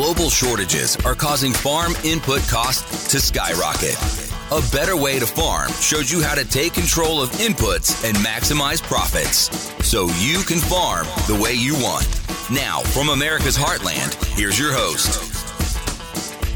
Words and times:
global 0.00 0.30
shortages 0.30 0.96
are 1.04 1.14
causing 1.14 1.52
farm 1.52 1.92
input 2.04 2.40
costs 2.48 3.10
to 3.10 3.20
skyrocket. 3.20 3.98
A 4.50 4.62
Better 4.74 4.96
Way 4.96 5.18
to 5.18 5.26
Farm 5.26 5.70
shows 5.72 6.10
you 6.10 6.22
how 6.22 6.34
to 6.34 6.48
take 6.48 6.72
control 6.72 7.20
of 7.20 7.28
inputs 7.32 8.02
and 8.08 8.16
maximize 8.16 8.82
profits 8.82 9.50
so 9.86 10.06
you 10.18 10.42
can 10.44 10.56
farm 10.56 11.06
the 11.26 11.38
way 11.38 11.52
you 11.52 11.74
want. 11.74 12.08
Now, 12.50 12.80
from 12.80 13.10
America's 13.10 13.58
Heartland, 13.58 14.14
here's 14.38 14.58
your 14.58 14.72
host. 14.72 15.20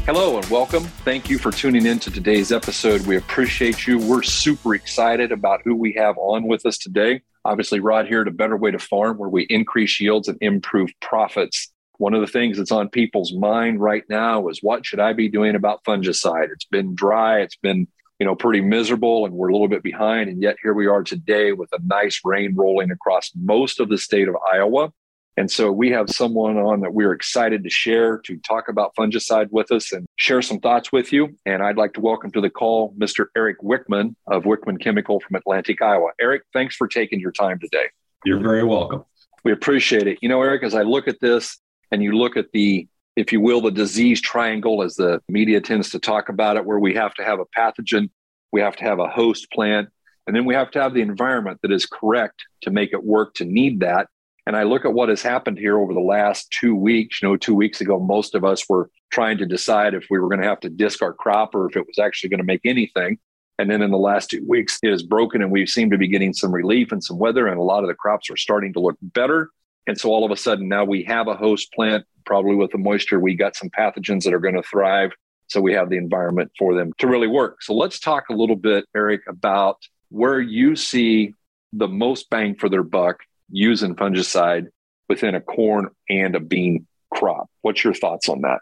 Hello 0.07 0.37
and 0.39 0.45
welcome. 0.49 0.85
Thank 1.05 1.29
you 1.29 1.37
for 1.37 1.51
tuning 1.51 1.85
in 1.85 1.99
to 1.99 2.09
today's 2.09 2.51
episode. 2.51 3.05
We 3.05 3.15
appreciate 3.15 3.85
you. 3.85 3.99
We're 3.99 4.23
super 4.23 4.73
excited 4.73 5.31
about 5.31 5.61
who 5.63 5.75
we 5.75 5.93
have 5.93 6.17
on 6.17 6.47
with 6.47 6.65
us 6.65 6.79
today. 6.79 7.21
Obviously, 7.45 7.79
Rod 7.79 8.07
here 8.07 8.23
to 8.23 8.31
Better 8.31 8.57
Way 8.57 8.71
to 8.71 8.79
Farm, 8.79 9.19
where 9.19 9.29
we 9.29 9.43
increase 9.43 9.99
yields 9.99 10.27
and 10.29 10.39
improve 10.41 10.89
profits. 10.99 11.71
One 11.97 12.13
of 12.13 12.21
the 12.21 12.27
things 12.27 12.57
that's 12.57 12.71
on 12.71 12.89
people's 12.89 13.33
mind 13.33 13.79
right 13.79 14.03
now 14.09 14.47
is 14.47 14.59
what 14.61 14.85
should 14.85 14.99
I 14.99 15.13
be 15.13 15.29
doing 15.29 15.55
about 15.55 15.83
fungicide? 15.83 16.51
It's 16.51 16.65
been 16.65 16.95
dry, 16.95 17.39
it's 17.41 17.55
been 17.57 17.87
you 18.19 18.25
know 18.25 18.35
pretty 18.35 18.61
miserable, 18.61 19.25
and 19.25 19.33
we're 19.33 19.49
a 19.49 19.53
little 19.53 19.67
bit 19.67 19.83
behind. 19.83 20.29
And 20.29 20.41
yet 20.41 20.57
here 20.61 20.73
we 20.73 20.87
are 20.87 21.03
today 21.03 21.51
with 21.51 21.71
a 21.73 21.79
nice 21.83 22.21
rain 22.23 22.55
rolling 22.55 22.91
across 22.91 23.31
most 23.35 23.79
of 23.79 23.89
the 23.89 23.97
state 23.97 24.27
of 24.27 24.35
Iowa. 24.53 24.91
And 25.37 25.51
so 25.51 25.69
we 25.69 25.91
have 25.91 26.09
someone 26.09 26.57
on 26.57 26.79
that 26.81 26.93
we're 26.93 27.11
excited 27.11 27.63
to 27.63 27.69
share 27.69 28.19
to 28.19 28.37
talk 28.37 28.69
about 28.69 28.95
fungicide 28.95 29.49
with 29.51 29.69
us 29.69 29.91
and 29.91 30.05
share 30.15 30.41
some 30.41 30.59
thoughts 30.59 30.93
with 30.93 31.11
you. 31.11 31.37
And 31.45 31.61
I'd 31.61 31.75
like 31.75 31.93
to 31.95 31.99
welcome 31.99 32.31
to 32.31 32.41
the 32.41 32.49
call 32.49 32.93
Mr. 32.97 33.25
Eric 33.35 33.59
Wickman 33.61 34.15
of 34.27 34.43
Wickman 34.43 34.79
Chemical 34.79 35.19
from 35.19 35.35
Atlantic, 35.35 35.81
Iowa. 35.81 36.11
Eric, 36.21 36.43
thanks 36.53 36.77
for 36.77 36.87
taking 36.87 37.19
your 37.19 37.33
time 37.33 37.59
today. 37.59 37.87
You're 38.23 38.39
very 38.39 38.63
welcome. 38.63 39.03
We 39.43 39.51
appreciate 39.51 40.07
it. 40.07 40.19
You 40.21 40.29
know, 40.29 40.41
Eric, 40.41 40.63
as 40.63 40.73
I 40.73 40.83
look 40.83 41.09
at 41.09 41.19
this 41.19 41.59
and 41.91 42.03
you 42.03 42.13
look 42.13 42.37
at 42.37 42.51
the, 42.51 42.87
if 43.15 43.31
you 43.31 43.39
will, 43.39 43.61
the 43.61 43.71
disease 43.71 44.21
triangle 44.21 44.83
as 44.83 44.95
the 44.95 45.21
media 45.29 45.61
tends 45.61 45.89
to 45.91 45.99
talk 45.99 46.29
about 46.29 46.57
it, 46.57 46.65
where 46.65 46.79
we 46.79 46.93
have 46.95 47.13
to 47.15 47.23
have 47.23 47.39
a 47.39 47.45
pathogen, 47.57 48.09
we 48.51 48.61
have 48.61 48.75
to 48.77 48.83
have 48.83 48.99
a 48.99 49.07
host 49.07 49.51
plant, 49.51 49.89
and 50.27 50.35
then 50.35 50.45
we 50.45 50.55
have 50.55 50.71
to 50.71 50.81
have 50.81 50.93
the 50.93 51.01
environment 51.01 51.59
that 51.61 51.71
is 51.71 51.85
correct 51.85 52.43
to 52.61 52.71
make 52.71 52.93
it 52.93 53.03
work 53.03 53.33
to 53.35 53.45
need 53.45 53.81
that. 53.81 54.07
And 54.47 54.55
I 54.55 54.63
look 54.63 54.85
at 54.85 54.93
what 54.93 55.09
has 55.09 55.21
happened 55.21 55.57
here 55.57 55.79
over 55.79 55.93
the 55.93 55.99
last 55.99 56.51
two 56.51 56.75
weeks. 56.75 57.21
You 57.21 57.29
know, 57.29 57.37
two 57.37 57.55
weeks 57.55 57.81
ago, 57.81 57.99
most 57.99 58.35
of 58.35 58.45
us 58.45 58.67
were 58.69 58.89
trying 59.11 59.37
to 59.39 59.45
decide 59.45 59.93
if 59.93 60.05
we 60.09 60.19
were 60.19 60.29
going 60.29 60.41
to 60.41 60.47
have 60.47 60.59
to 60.61 60.69
disc 60.69 61.01
our 61.01 61.13
crop 61.13 61.55
or 61.55 61.67
if 61.67 61.75
it 61.75 61.85
was 61.87 61.97
actually 61.99 62.29
going 62.29 62.39
to 62.39 62.45
make 62.45 62.61
anything. 62.63 63.17
And 63.57 63.71
then 63.71 63.81
in 63.81 63.89
the 63.89 63.97
last 63.97 64.29
two 64.29 64.45
weeks, 64.47 64.79
it 64.83 64.91
is 64.91 65.01
broken 65.01 65.41
and 65.41 65.51
we 65.51 65.65
seem 65.65 65.89
to 65.91 65.97
be 65.97 66.07
getting 66.07 66.33
some 66.33 66.51
relief 66.51 66.91
and 66.91 67.03
some 67.03 67.17
weather, 67.17 67.47
and 67.47 67.57
a 67.57 67.63
lot 67.63 67.83
of 67.83 67.87
the 67.87 67.95
crops 67.95 68.29
are 68.29 68.37
starting 68.37 68.73
to 68.73 68.79
look 68.79 68.97
better. 69.01 69.49
And 69.87 69.97
so 69.97 70.09
all 70.09 70.25
of 70.25 70.31
a 70.31 70.37
sudden, 70.37 70.67
now 70.67 70.83
we 70.83 71.03
have 71.03 71.27
a 71.27 71.35
host 71.35 71.71
plant, 71.73 72.05
probably 72.25 72.55
with 72.55 72.71
the 72.71 72.77
moisture, 72.77 73.19
we 73.19 73.35
got 73.35 73.55
some 73.55 73.69
pathogens 73.69 74.23
that 74.23 74.33
are 74.33 74.39
going 74.39 74.55
to 74.55 74.63
thrive. 74.63 75.11
So 75.47 75.61
we 75.61 75.73
have 75.73 75.89
the 75.89 75.97
environment 75.97 76.51
for 76.57 76.73
them 76.73 76.91
to 76.97 77.07
really 77.07 77.27
work. 77.27 77.61
So 77.61 77.75
let's 77.75 77.99
talk 77.99 78.29
a 78.29 78.33
little 78.33 78.55
bit, 78.55 78.85
Eric, 78.95 79.21
about 79.27 79.77
where 80.09 80.39
you 80.39 80.75
see 80.75 81.33
the 81.71 81.87
most 81.87 82.29
bang 82.29 82.55
for 82.55 82.67
their 82.67 82.83
buck 82.83 83.19
using 83.49 83.95
fungicide 83.95 84.67
within 85.07 85.35
a 85.35 85.41
corn 85.41 85.89
and 86.09 86.35
a 86.35 86.39
bean 86.39 86.87
crop. 87.13 87.47
What's 87.61 87.83
your 87.83 87.93
thoughts 87.93 88.27
on 88.27 88.41
that? 88.41 88.59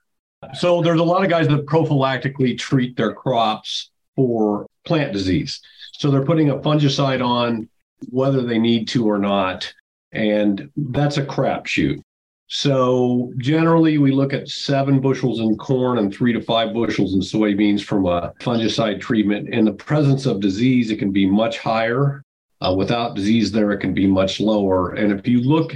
So 0.59 0.81
there's 0.81 0.99
a 0.99 1.05
lot 1.05 1.23
of 1.23 1.29
guys 1.29 1.47
that 1.47 1.65
prophylactically 1.65 2.57
treat 2.57 2.97
their 2.97 3.13
crops 3.13 3.89
for 4.15 4.67
plant 4.83 5.13
disease. 5.13 5.61
So 5.93 6.11
they're 6.11 6.25
putting 6.25 6.49
a 6.49 6.57
fungicide 6.57 7.25
on 7.25 7.69
whether 8.09 8.41
they 8.41 8.59
need 8.59 8.89
to 8.89 9.09
or 9.09 9.17
not. 9.17 9.73
And 10.13 10.69
that's 10.77 11.17
a 11.17 11.25
crapshoot. 11.25 12.01
So 12.47 13.33
generally, 13.37 13.97
we 13.97 14.11
look 14.11 14.31
at 14.31 14.47
seven 14.47 14.99
bushels 14.99 15.39
in 15.39 15.57
corn 15.57 15.97
and 15.97 16.13
three 16.13 16.33
to 16.33 16.41
five 16.41 16.73
bushels 16.73 17.15
in 17.15 17.21
soybeans 17.21 17.83
from 17.83 18.05
a 18.05 18.31
fungicide 18.39 19.01
treatment. 19.01 19.49
In 19.49 19.65
the 19.65 19.73
presence 19.73 20.25
of 20.25 20.39
disease, 20.39 20.91
it 20.91 20.99
can 20.99 21.11
be 21.11 21.25
much 21.25 21.57
higher. 21.57 22.23
Uh, 22.61 22.73
without 22.77 23.15
disease, 23.15 23.51
there 23.51 23.71
it 23.71 23.79
can 23.79 23.93
be 23.93 24.05
much 24.05 24.39
lower. 24.39 24.93
And 24.93 25.11
if 25.11 25.27
you 25.27 25.41
look 25.41 25.73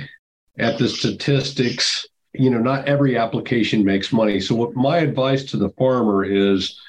at 0.59 0.77
the 0.77 0.87
statistics, 0.87 2.05
you 2.33 2.49
know, 2.49 2.59
not 2.59 2.87
every 2.87 3.17
application 3.17 3.83
makes 3.83 4.13
money. 4.13 4.39
So, 4.39 4.55
what 4.55 4.75
my 4.75 4.99
advice 4.99 5.43
to 5.45 5.57
the 5.57 5.69
farmer 5.71 6.23
is 6.23 6.79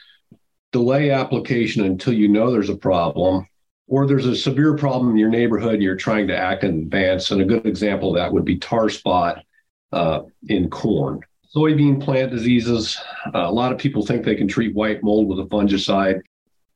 delay 0.73 1.11
application 1.11 1.85
until 1.85 2.13
you 2.13 2.29
know 2.29 2.53
there's 2.53 2.69
a 2.69 2.77
problem 2.77 3.47
or 3.89 4.07
there's 4.07 4.27
a 4.27 4.37
severe 4.37 4.77
problem 4.77 5.11
in 5.11 5.17
your 5.17 5.31
neighborhood 5.31 5.75
and 5.75 5.83
you're 5.83 5.97
trying 5.97 6.29
to 6.29 6.37
act 6.37 6.63
in 6.63 6.83
advance. 6.83 7.31
And 7.31 7.41
a 7.41 7.45
good 7.45 7.67
example 7.67 8.11
of 8.11 8.17
that 8.17 8.33
would 8.33 8.45
be 8.45 8.59
tar 8.59 8.89
spot 8.91 9.45
uh, 9.93 10.21
in 10.49 10.69
corn. 10.69 11.21
Soybean 11.55 12.03
plant 12.03 12.31
diseases, 12.31 12.99
uh, 13.35 13.39
a 13.39 13.51
lot 13.51 13.73
of 13.73 13.79
people 13.79 14.05
think 14.05 14.25
they 14.25 14.37
can 14.37 14.47
treat 14.47 14.75
white 14.75 15.03
mold 15.03 15.29
with 15.29 15.41
a 15.41 15.49
fungicide. 15.49 16.21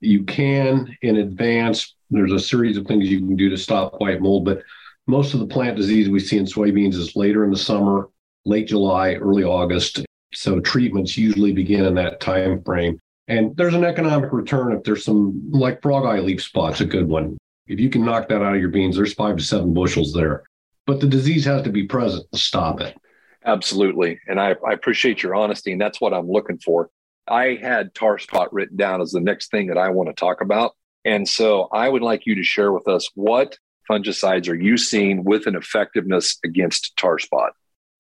You 0.01 0.25
can 0.25 0.97
in 1.03 1.17
advance. 1.17 1.95
There's 2.11 2.33
a 2.33 2.41
series 2.41 2.79
of 2.79 2.87
things 2.87 3.09
you 3.09 3.19
can 3.19 3.37
do 3.37 3.51
to 3.51 3.59
stop 3.59 4.01
white 4.01 4.23
mold, 4.23 4.47
but 4.47 4.63
most 5.07 5.35
of 5.35 5.41
the 5.41 5.47
plant 5.47 5.77
disease 5.77 6.09
we 6.09 6.21
see 6.21 6.39
in 6.39 6.47
soybeans 6.47 6.95
is 6.95 7.15
later 7.15 7.45
in 7.45 7.51
the 7.51 7.59
summer, 7.59 8.09
late 8.47 8.69
July, 8.69 9.15
early 9.15 9.45
August. 9.45 10.05
So 10.33 10.61
treatments 10.61 11.19
usually 11.19 11.53
begin 11.53 11.85
in 11.85 11.95
that 11.97 12.21
time 12.21 12.63
frame. 12.63 12.99
And 13.29 13.57
there's 13.57 13.75
an 13.75 13.85
economic 13.85 14.33
return 14.33 14.73
if 14.73 14.83
there's 14.83 15.05
some, 15.05 15.51
like 15.51 15.81
frog 15.81 16.05
eye 16.05 16.21
leaf 16.21 16.43
spots, 16.43 16.81
a 16.81 16.85
good 16.85 17.09
one. 17.09 17.39
If 17.67 17.79
you 17.79 17.89
can 17.89 18.05
knock 18.05 18.29
that 18.29 18.43
out 18.43 18.55
of 18.55 18.61
your 18.61 18.71
beans, 18.71 18.97
there's 18.97 19.15
five 19.15 19.37
to 19.37 19.45
seven 19.45 19.73
bushels 19.73 20.13
there. 20.13 20.43
But 20.87 21.01
the 21.01 21.07
disease 21.07 21.45
has 21.45 21.63
to 21.63 21.71
be 21.71 21.85
present 21.85 22.27
to 22.33 22.39
stop 22.39 22.81
it. 22.81 22.97
Absolutely. 23.45 24.19
And 24.27 24.41
I, 24.41 24.57
I 24.67 24.73
appreciate 24.73 25.23
your 25.23 25.35
honesty. 25.35 25.73
And 25.73 25.81
that's 25.81 26.01
what 26.01 26.13
I'm 26.13 26.29
looking 26.29 26.59
for. 26.59 26.91
I 27.29 27.59
had 27.61 27.95
tar 27.95 28.19
spot 28.19 28.53
written 28.53 28.77
down 28.77 29.01
as 29.01 29.13
the 29.13 29.21
next 29.21 29.51
thing 29.51 29.69
that 29.69 29.79
I 29.79 29.91
want 29.91 30.09
to 30.09 30.15
talk 30.15 30.41
about. 30.41 30.73
And 31.05 31.29
so 31.29 31.69
I 31.73 31.89
would 31.89 32.03
like 32.03 32.27
you 32.27 32.35
to 32.35 32.45
share 32.45 32.73
with 32.73 32.89
us 32.89 33.09
what 33.15 33.57
fungicides 33.91 34.49
are 34.49 34.55
you 34.55 34.77
seeing 34.77 35.25
with 35.25 35.47
an 35.47 35.57
effectiveness 35.57 36.39
against 36.45 36.97
tar 36.97 37.19
spot? 37.19 37.53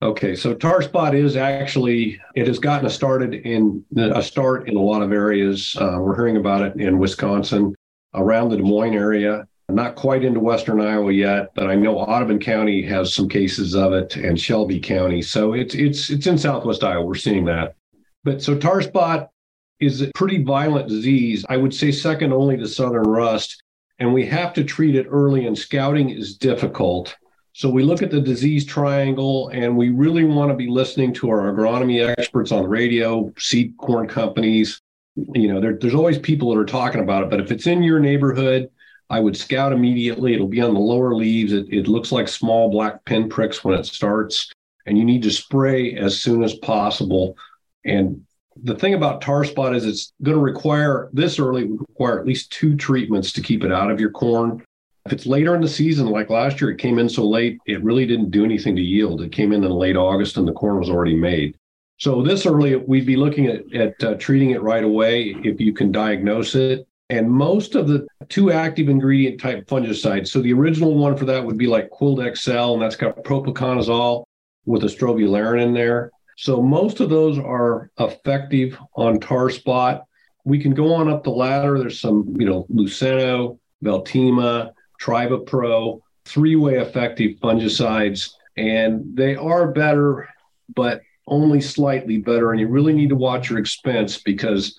Okay, 0.02 0.34
so 0.34 0.52
tar 0.52 0.82
spot 0.82 1.14
is 1.14 1.36
actually 1.36 2.20
it 2.34 2.48
has 2.48 2.58
gotten 2.58 2.86
a 2.86 2.90
started 2.90 3.34
in 3.34 3.84
a 3.96 4.20
start 4.20 4.68
in 4.68 4.76
a 4.76 4.80
lot 4.80 5.00
of 5.00 5.12
areas. 5.12 5.76
Uh, 5.80 5.98
we're 6.00 6.16
hearing 6.16 6.36
about 6.36 6.60
it 6.60 6.74
in 6.74 6.98
Wisconsin, 6.98 7.72
around 8.12 8.48
the 8.48 8.56
Des 8.56 8.64
Moines 8.64 8.94
area. 8.94 9.46
Not 9.68 9.94
quite 9.94 10.24
into 10.24 10.40
Western 10.40 10.80
Iowa 10.80 11.12
yet, 11.12 11.50
but 11.54 11.68
I 11.68 11.76
know 11.76 11.98
Audubon 11.98 12.40
County 12.40 12.82
has 12.82 13.14
some 13.14 13.28
cases 13.28 13.76
of 13.76 13.92
it, 13.92 14.16
and 14.16 14.38
Shelby 14.38 14.80
County. 14.80 15.22
So 15.22 15.52
it's 15.52 15.76
it's 15.76 16.10
it's 16.10 16.26
in 16.26 16.36
Southwest 16.36 16.82
Iowa. 16.82 17.06
We're 17.06 17.14
seeing 17.14 17.44
that. 17.44 17.76
But 18.24 18.42
so 18.42 18.58
tar 18.58 18.82
spot 18.82 19.30
is 19.78 20.02
a 20.02 20.10
pretty 20.16 20.42
violent 20.42 20.88
disease. 20.88 21.44
I 21.48 21.56
would 21.56 21.72
say 21.72 21.92
second 21.92 22.32
only 22.32 22.56
to 22.56 22.66
southern 22.66 23.04
rust, 23.04 23.62
and 24.00 24.12
we 24.12 24.26
have 24.26 24.52
to 24.54 24.64
treat 24.64 24.96
it 24.96 25.06
early. 25.08 25.46
And 25.46 25.56
scouting 25.56 26.10
is 26.10 26.36
difficult 26.36 27.16
so 27.52 27.68
we 27.68 27.82
look 27.82 28.02
at 28.02 28.10
the 28.10 28.20
disease 28.20 28.64
triangle 28.64 29.48
and 29.48 29.76
we 29.76 29.90
really 29.90 30.24
want 30.24 30.50
to 30.50 30.56
be 30.56 30.68
listening 30.68 31.12
to 31.14 31.30
our 31.30 31.52
agronomy 31.52 32.06
experts 32.18 32.50
on 32.50 32.62
the 32.62 32.68
radio, 32.68 33.32
seed 33.38 33.76
corn 33.76 34.08
companies. 34.08 34.80
You 35.16 35.52
know, 35.52 35.60
there, 35.60 35.76
there's 35.78 35.94
always 35.94 36.18
people 36.18 36.50
that 36.50 36.60
are 36.60 36.64
talking 36.64 37.02
about 37.02 37.24
it, 37.24 37.30
but 37.30 37.40
if 37.40 37.52
it's 37.52 37.66
in 37.66 37.82
your 37.82 38.00
neighborhood, 38.00 38.70
I 39.10 39.20
would 39.20 39.36
scout 39.36 39.74
immediately. 39.74 40.32
It'll 40.32 40.48
be 40.48 40.62
on 40.62 40.72
the 40.72 40.80
lower 40.80 41.14
leaves. 41.14 41.52
It, 41.52 41.66
it 41.70 41.88
looks 41.88 42.10
like 42.10 42.28
small 42.28 42.70
black 42.70 43.04
pinpricks 43.04 43.62
when 43.62 43.78
it 43.78 43.84
starts, 43.84 44.50
and 44.86 44.96
you 44.96 45.04
need 45.04 45.22
to 45.24 45.30
spray 45.30 45.94
as 45.94 46.18
soon 46.18 46.42
as 46.42 46.54
possible. 46.54 47.36
And 47.84 48.24
the 48.62 48.74
thing 48.74 48.94
about 48.94 49.20
tar 49.20 49.44
spot 49.44 49.76
is 49.76 49.84
it's 49.84 50.14
going 50.22 50.36
to 50.36 50.42
require 50.42 51.10
this 51.12 51.38
early 51.38 51.62
it 51.62 51.70
would 51.70 51.80
require 51.80 52.18
at 52.18 52.26
least 52.26 52.52
two 52.52 52.74
treatments 52.74 53.32
to 53.32 53.42
keep 53.42 53.64
it 53.64 53.72
out 53.72 53.90
of 53.90 54.00
your 54.00 54.10
corn. 54.10 54.64
If 55.04 55.12
it's 55.12 55.26
later 55.26 55.54
in 55.54 55.60
the 55.60 55.68
season, 55.68 56.06
like 56.06 56.30
last 56.30 56.60
year, 56.60 56.70
it 56.70 56.78
came 56.78 56.98
in 56.98 57.08
so 57.08 57.28
late, 57.28 57.58
it 57.66 57.82
really 57.82 58.06
didn't 58.06 58.30
do 58.30 58.44
anything 58.44 58.76
to 58.76 58.82
yield. 58.82 59.20
It 59.20 59.32
came 59.32 59.52
in 59.52 59.64
in 59.64 59.70
late 59.70 59.96
August 59.96 60.36
and 60.36 60.46
the 60.46 60.52
corn 60.52 60.78
was 60.78 60.90
already 60.90 61.16
made. 61.16 61.56
So 61.98 62.22
this 62.22 62.46
early, 62.46 62.76
we'd 62.76 63.06
be 63.06 63.16
looking 63.16 63.46
at, 63.46 63.72
at 63.74 64.04
uh, 64.04 64.14
treating 64.14 64.50
it 64.50 64.62
right 64.62 64.84
away 64.84 65.36
if 65.44 65.60
you 65.60 65.72
can 65.72 65.92
diagnose 65.92 66.54
it. 66.54 66.86
And 67.10 67.30
most 67.30 67.74
of 67.74 67.88
the 67.88 68.06
two 68.28 68.50
active 68.52 68.88
ingredient 68.88 69.40
type 69.40 69.66
fungicides, 69.66 70.28
so 70.28 70.40
the 70.40 70.52
original 70.52 70.94
one 70.94 71.16
for 71.16 71.26
that 71.26 71.44
would 71.44 71.58
be 71.58 71.66
like 71.66 71.90
Quilt 71.90 72.20
Xcel, 72.20 72.72
and 72.72 72.82
that's 72.82 72.96
got 72.96 73.22
propiconazole 73.22 74.24
with 74.64 74.84
a 74.84 74.86
strobilurin 74.86 75.62
in 75.62 75.74
there. 75.74 76.10
So 76.38 76.62
most 76.62 77.00
of 77.00 77.10
those 77.10 77.38
are 77.38 77.90
effective 77.98 78.78
on 78.96 79.20
tar 79.20 79.50
spot. 79.50 80.04
We 80.44 80.58
can 80.58 80.72
go 80.72 80.94
on 80.94 81.08
up 81.08 81.22
the 81.22 81.30
ladder. 81.30 81.78
There's 81.78 82.00
some, 82.00 82.34
you 82.38 82.46
know, 82.46 82.66
Lucento, 82.72 83.58
Veltima, 83.84 84.70
Trivapro, 85.02 86.00
three 86.24 86.56
way 86.56 86.74
effective 86.74 87.38
fungicides, 87.40 88.30
and 88.56 89.16
they 89.16 89.34
are 89.34 89.72
better, 89.72 90.28
but 90.74 91.02
only 91.26 91.60
slightly 91.60 92.18
better. 92.18 92.52
And 92.52 92.60
you 92.60 92.68
really 92.68 92.92
need 92.92 93.08
to 93.08 93.16
watch 93.16 93.50
your 93.50 93.58
expense 93.58 94.18
because 94.18 94.78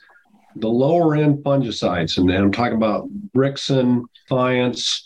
the 0.55 0.69
lower 0.69 1.15
end 1.15 1.43
fungicides, 1.43 2.17
and 2.17 2.31
I'm 2.31 2.51
talking 2.51 2.77
about 2.77 3.09
Brixen, 3.33 4.05
Fiance, 4.29 5.01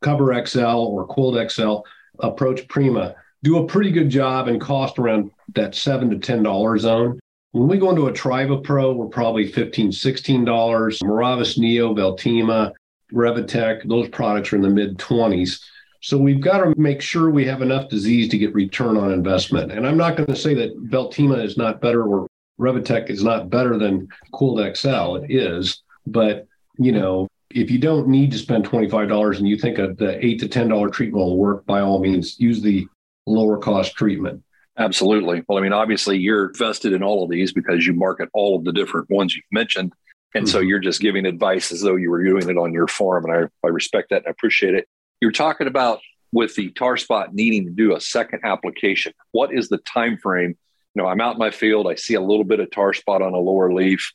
Cover 0.00 0.46
XL, 0.46 0.60
or 0.60 1.06
Quilt 1.06 1.34
Xcel, 1.34 1.82
Aproach 2.22 2.68
Prima, 2.68 3.14
do 3.42 3.58
a 3.58 3.66
pretty 3.66 3.90
good 3.90 4.10
job 4.10 4.48
and 4.48 4.60
cost 4.60 4.98
around 4.98 5.30
that 5.54 5.74
seven 5.74 6.10
to 6.10 6.18
ten 6.18 6.42
dollar 6.42 6.76
zone. 6.78 7.18
When 7.52 7.66
we 7.66 7.78
go 7.78 7.90
into 7.90 8.06
a 8.06 8.12
Trivapro, 8.12 8.94
we're 8.94 9.06
probably 9.06 9.50
$15, 9.50 9.88
$16. 9.88 11.02
Miravis 11.02 11.58
Neo, 11.58 11.92
Veltima, 11.92 12.72
Revytek, 13.12 13.88
those 13.88 14.08
products 14.08 14.52
are 14.52 14.56
in 14.56 14.62
the 14.62 14.70
mid 14.70 14.98
20s. 14.98 15.60
So 16.02 16.16
we've 16.16 16.40
got 16.40 16.58
to 16.58 16.74
make 16.78 17.02
sure 17.02 17.30
we 17.30 17.44
have 17.44 17.60
enough 17.60 17.90
disease 17.90 18.28
to 18.30 18.38
get 18.38 18.54
return 18.54 18.96
on 18.96 19.12
investment. 19.12 19.70
And 19.70 19.86
I'm 19.86 19.98
not 19.98 20.16
going 20.16 20.28
to 20.28 20.36
say 20.36 20.54
that 20.54 20.76
Veltima 20.88 21.44
is 21.44 21.58
not 21.58 21.80
better 21.80 22.04
or 22.04 22.26
Revytek 22.58 23.10
is 23.10 23.22
not 23.22 23.50
better 23.50 23.78
than 23.78 24.08
Quilt 24.32 24.58
Xcel. 24.58 25.22
It 25.24 25.34
is, 25.34 25.82
but 26.06 26.46
you 26.78 26.92
know, 26.92 27.28
if 27.50 27.70
you 27.70 27.78
don't 27.78 28.08
need 28.08 28.30
to 28.32 28.38
spend 28.38 28.64
$25 28.64 29.38
and 29.38 29.48
you 29.48 29.58
think 29.58 29.78
a, 29.78 29.92
the 29.94 30.24
eight 30.24 30.40
to 30.40 30.48
$10 30.48 30.92
treatment 30.92 31.24
will 31.24 31.36
work, 31.36 31.66
by 31.66 31.80
all 31.80 31.98
means, 31.98 32.38
use 32.38 32.62
the 32.62 32.86
lower 33.26 33.58
cost 33.58 33.94
treatment. 33.94 34.42
Absolutely. 34.78 35.42
Well, 35.46 35.58
I 35.58 35.60
mean, 35.60 35.72
obviously 35.72 36.16
you're 36.16 36.52
vested 36.54 36.92
in 36.92 37.02
all 37.02 37.24
of 37.24 37.30
these 37.30 37.52
because 37.52 37.86
you 37.86 37.92
market 37.92 38.30
all 38.32 38.56
of 38.56 38.64
the 38.64 38.72
different 38.72 39.10
ones 39.10 39.34
you've 39.34 39.44
mentioned. 39.52 39.92
And 40.34 40.44
mm-hmm. 40.44 40.52
so 40.52 40.60
you're 40.60 40.78
just 40.78 41.00
giving 41.00 41.26
advice 41.26 41.72
as 41.72 41.80
though 41.80 41.96
you 41.96 42.10
were 42.10 42.22
doing 42.22 42.48
it 42.48 42.58
on 42.58 42.72
your 42.72 42.86
farm. 42.86 43.24
And 43.24 43.34
I, 43.34 43.66
I 43.66 43.70
respect 43.70 44.10
that 44.10 44.18
and 44.18 44.26
I 44.28 44.30
appreciate 44.30 44.74
it. 44.74 44.88
You're 45.20 45.32
talking 45.32 45.66
about 45.66 46.00
with 46.32 46.54
the 46.54 46.70
tar 46.70 46.96
spot 46.96 47.34
needing 47.34 47.64
to 47.64 47.70
do 47.70 47.94
a 47.94 48.00
second 48.00 48.40
application. 48.44 49.12
What 49.32 49.52
is 49.52 49.68
the 49.68 49.78
time 49.78 50.18
frame? 50.18 50.56
You 50.94 51.02
know, 51.02 51.08
I'm 51.08 51.20
out 51.20 51.34
in 51.34 51.38
my 51.38 51.50
field, 51.50 51.86
I 51.88 51.94
see 51.94 52.14
a 52.14 52.20
little 52.20 52.44
bit 52.44 52.60
of 52.60 52.70
tar 52.70 52.92
spot 52.92 53.22
on 53.22 53.32
a 53.32 53.38
lower 53.38 53.72
leaf, 53.72 54.12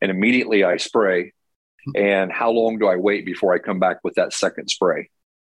and 0.00 0.10
immediately 0.10 0.64
I 0.64 0.76
spray. 0.76 1.32
And 1.96 2.30
how 2.30 2.50
long 2.50 2.78
do 2.78 2.86
I 2.86 2.96
wait 2.96 3.24
before 3.24 3.54
I 3.54 3.58
come 3.58 3.78
back 3.78 3.98
with 4.04 4.14
that 4.14 4.32
second 4.34 4.68
spray? 4.68 5.08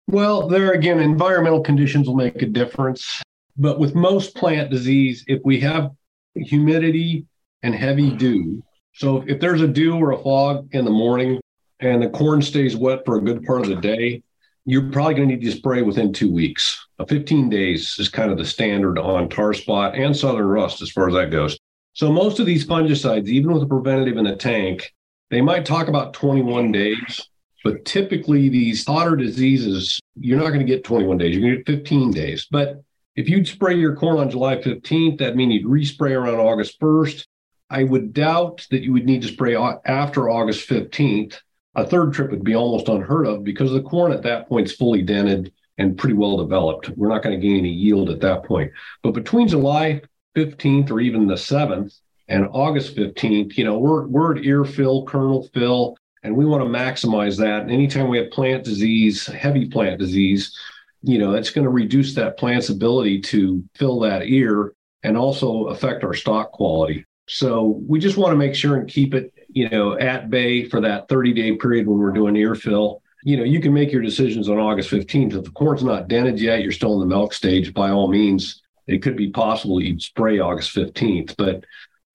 Well, 0.06 0.48
there 0.48 0.72
again, 0.72 0.98
environmental 0.98 1.60
conditions 1.60 2.06
will 2.06 2.16
make 2.16 2.40
a 2.42 2.46
difference. 2.46 3.22
But 3.56 3.78
with 3.78 3.94
most 3.94 4.34
plant 4.34 4.70
disease, 4.70 5.24
if 5.26 5.42
we 5.44 5.60
have 5.60 5.90
humidity 6.34 7.26
and 7.62 7.74
heavy 7.74 8.10
dew, 8.10 8.62
so 8.92 9.24
if 9.26 9.40
there's 9.40 9.62
a 9.62 9.68
dew 9.68 9.96
or 9.96 10.12
a 10.12 10.18
fog 10.18 10.68
in 10.72 10.84
the 10.84 10.90
morning 10.90 11.40
and 11.80 12.02
the 12.02 12.10
corn 12.10 12.42
stays 12.42 12.76
wet 12.76 13.04
for 13.04 13.16
a 13.16 13.20
good 13.20 13.44
part 13.44 13.62
of 13.62 13.68
the 13.68 13.76
day, 13.76 14.22
you're 14.64 14.90
probably 14.90 15.14
going 15.14 15.28
to 15.28 15.36
need 15.36 15.44
to 15.44 15.52
spray 15.52 15.82
within 15.82 16.12
two 16.12 16.30
weeks. 16.30 16.86
15 17.08 17.48
days 17.48 17.96
is 17.98 18.08
kind 18.08 18.30
of 18.30 18.38
the 18.38 18.44
standard 18.44 18.98
on 18.98 19.28
tar 19.28 19.52
spot 19.54 19.96
and 19.96 20.16
southern 20.16 20.46
rust 20.46 20.82
as 20.82 20.90
far 20.90 21.08
as 21.08 21.14
that 21.14 21.30
goes. 21.30 21.58
So 21.94 22.12
most 22.12 22.38
of 22.38 22.46
these 22.46 22.66
fungicides, 22.66 23.26
even 23.26 23.52
with 23.52 23.62
a 23.64 23.66
preventative 23.66 24.16
in 24.16 24.24
the 24.24 24.36
tank, 24.36 24.92
they 25.30 25.40
might 25.40 25.66
talk 25.66 25.88
about 25.88 26.14
21 26.14 26.72
days, 26.72 27.28
but 27.64 27.84
typically 27.84 28.48
these 28.48 28.86
hotter 28.86 29.16
diseases, 29.16 29.98
you're 30.14 30.38
not 30.38 30.48
going 30.48 30.60
to 30.60 30.64
get 30.64 30.84
21 30.84 31.18
days. 31.18 31.34
You're 31.34 31.42
going 31.42 31.64
to 31.64 31.72
get 31.72 31.78
15 31.78 32.12
days. 32.12 32.46
But 32.50 32.82
if 33.16 33.28
you'd 33.28 33.48
spray 33.48 33.74
your 33.74 33.96
corn 33.96 34.18
on 34.18 34.30
July 34.30 34.56
15th, 34.56 35.18
that 35.18 35.36
means 35.36 35.54
you'd 35.54 35.66
respray 35.66 36.12
around 36.12 36.36
August 36.36 36.80
1st. 36.80 37.26
I 37.72 37.84
would 37.84 38.12
doubt 38.12 38.66
that 38.70 38.82
you 38.82 38.92
would 38.92 39.06
need 39.06 39.22
to 39.22 39.28
spray 39.28 39.56
after 39.56 40.30
August 40.30 40.68
15th 40.68 41.38
a 41.74 41.86
third 41.86 42.12
trip 42.12 42.30
would 42.30 42.44
be 42.44 42.54
almost 42.54 42.88
unheard 42.88 43.26
of 43.26 43.44
because 43.44 43.72
the 43.72 43.82
corn 43.82 44.12
at 44.12 44.22
that 44.22 44.48
point 44.48 44.66
is 44.66 44.76
fully 44.76 45.02
dented 45.02 45.52
and 45.78 45.96
pretty 45.96 46.14
well 46.14 46.36
developed. 46.36 46.90
We're 46.90 47.08
not 47.08 47.22
going 47.22 47.38
to 47.38 47.46
gain 47.46 47.60
any 47.60 47.70
yield 47.70 48.10
at 48.10 48.20
that 48.20 48.44
point. 48.44 48.72
But 49.02 49.12
between 49.12 49.48
July 49.48 50.02
15th 50.36 50.90
or 50.90 51.00
even 51.00 51.26
the 51.26 51.34
7th 51.34 51.98
and 52.28 52.46
August 52.52 52.94
15th, 52.94 53.56
you 53.56 53.64
know, 53.64 53.78
we're, 53.78 54.06
we're 54.06 54.36
at 54.36 54.44
ear 54.44 54.64
fill, 54.64 55.06
kernel 55.06 55.48
fill, 55.54 55.96
and 56.22 56.36
we 56.36 56.44
want 56.44 56.62
to 56.62 56.68
maximize 56.68 57.38
that. 57.38 57.62
And 57.62 57.70
anytime 57.70 58.08
we 58.08 58.18
have 58.18 58.30
plant 58.30 58.64
disease, 58.64 59.26
heavy 59.26 59.66
plant 59.66 59.98
disease, 59.98 60.56
you 61.02 61.18
know, 61.18 61.32
that's 61.32 61.50
going 61.50 61.64
to 61.64 61.70
reduce 61.70 62.14
that 62.14 62.36
plant's 62.36 62.68
ability 62.68 63.22
to 63.22 63.64
fill 63.74 63.98
that 64.00 64.26
ear 64.26 64.74
and 65.02 65.16
also 65.16 65.64
affect 65.64 66.04
our 66.04 66.14
stock 66.14 66.52
quality. 66.52 67.04
So 67.28 67.80
we 67.86 67.98
just 67.98 68.16
want 68.16 68.32
to 68.32 68.36
make 68.36 68.54
sure 68.54 68.76
and 68.76 68.88
keep 68.88 69.14
it 69.14 69.32
you 69.52 69.68
know, 69.68 69.98
at 69.98 70.30
bay 70.30 70.68
for 70.68 70.80
that 70.80 71.08
30 71.08 71.32
day 71.34 71.56
period 71.56 71.86
when 71.86 71.98
we're 71.98 72.12
doing 72.12 72.36
ear 72.36 72.54
fill. 72.54 73.02
You 73.24 73.36
know, 73.36 73.44
you 73.44 73.60
can 73.60 73.72
make 73.72 73.92
your 73.92 74.02
decisions 74.02 74.48
on 74.48 74.58
August 74.58 74.90
15th. 74.90 75.34
If 75.34 75.44
the 75.44 75.50
corn's 75.50 75.84
not 75.84 76.08
dented 76.08 76.40
yet, 76.40 76.62
you're 76.62 76.72
still 76.72 76.94
in 76.94 77.00
the 77.00 77.14
milk 77.14 77.32
stage, 77.32 77.72
by 77.72 77.90
all 77.90 78.08
means, 78.08 78.62
it 78.88 78.98
could 78.98 79.16
be 79.16 79.30
possible 79.30 79.80
you'd 79.80 80.02
spray 80.02 80.40
August 80.40 80.74
15th. 80.74 81.36
But 81.36 81.64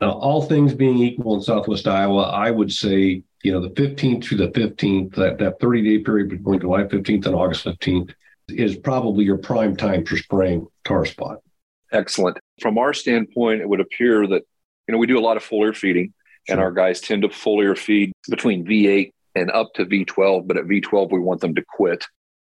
uh, 0.01 0.12
all 0.12 0.42
things 0.42 0.74
being 0.74 0.98
equal 0.98 1.36
in 1.36 1.42
Southwest 1.42 1.88
Iowa, 1.88 2.24
I 2.24 2.51
would 2.51 2.74
say, 2.74 3.24
you 3.42 3.51
know, 3.51 3.62
the 3.62 3.69
15th 3.69 4.25
through 4.25 4.39
the 4.39 4.50
15th, 4.50 5.15
that, 5.15 5.38
that 5.38 5.60
30 5.62 5.83
day 5.83 6.03
period 6.03 6.30
between 6.30 6.60
July 6.60 6.83
15th 6.83 7.25
and 7.25 7.36
August 7.36 7.63
15th 7.63 8.13
is 8.50 8.75
probably 8.75 9.24
your 9.24 9.38
prime 9.38 9.77
time 9.77 10.06
for 10.06 10.18
spraying 10.18 10.68
tar 10.83 11.06
spot. 11.06 11.38
Excellent. 11.94 12.38
From 12.60 12.77
our 12.77 12.94
standpoint, 12.94 13.62
it 13.62 13.69
would 13.69 13.80
appear 13.80 14.27
that, 14.27 14.44
you 14.88 14.94
know, 14.94 14.98
we 14.98 15.07
do 15.07 15.19
a 15.19 15.22
lot 15.22 15.38
of 15.38 15.44
foliar 15.44 15.75
feeding 15.75 16.13
Sure. 16.48 16.54
And 16.54 16.63
our 16.63 16.72
guys 16.72 17.01
tend 17.01 17.24
to 17.24 17.28
foliar 17.28 17.78
feed 17.78 18.13
between 18.30 18.66
V8 18.66 19.12
and 19.36 19.51
up 19.51 19.74
to 19.75 19.86
V12, 19.86 20.48
but 20.48 20.56
at 20.56 20.66
V12, 20.66 21.12
we 21.12 21.19
want 21.19 21.42
them 21.42 21.54
to 21.56 21.63
quit. 21.68 22.06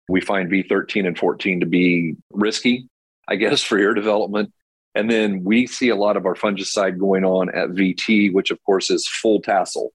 We 0.09 0.21
find 0.21 0.49
V13 0.49 1.05
and 1.05 1.17
14 1.17 1.59
to 1.59 1.65
be 1.67 2.15
risky, 2.31 2.87
I 3.27 3.35
guess, 3.35 3.61
for 3.63 3.77
ear 3.77 3.93
development. 3.93 4.51
And 4.95 5.09
then 5.09 5.43
we 5.43 5.67
see 5.67 5.89
a 5.89 5.95
lot 5.95 6.17
of 6.17 6.25
our 6.25 6.33
fungicide 6.33 6.97
going 6.97 7.23
on 7.23 7.49
at 7.49 7.69
VT, 7.69 8.33
which 8.33 8.49
of 8.51 8.61
course 8.63 8.89
is 8.89 9.07
full 9.07 9.39
tassel. 9.39 9.93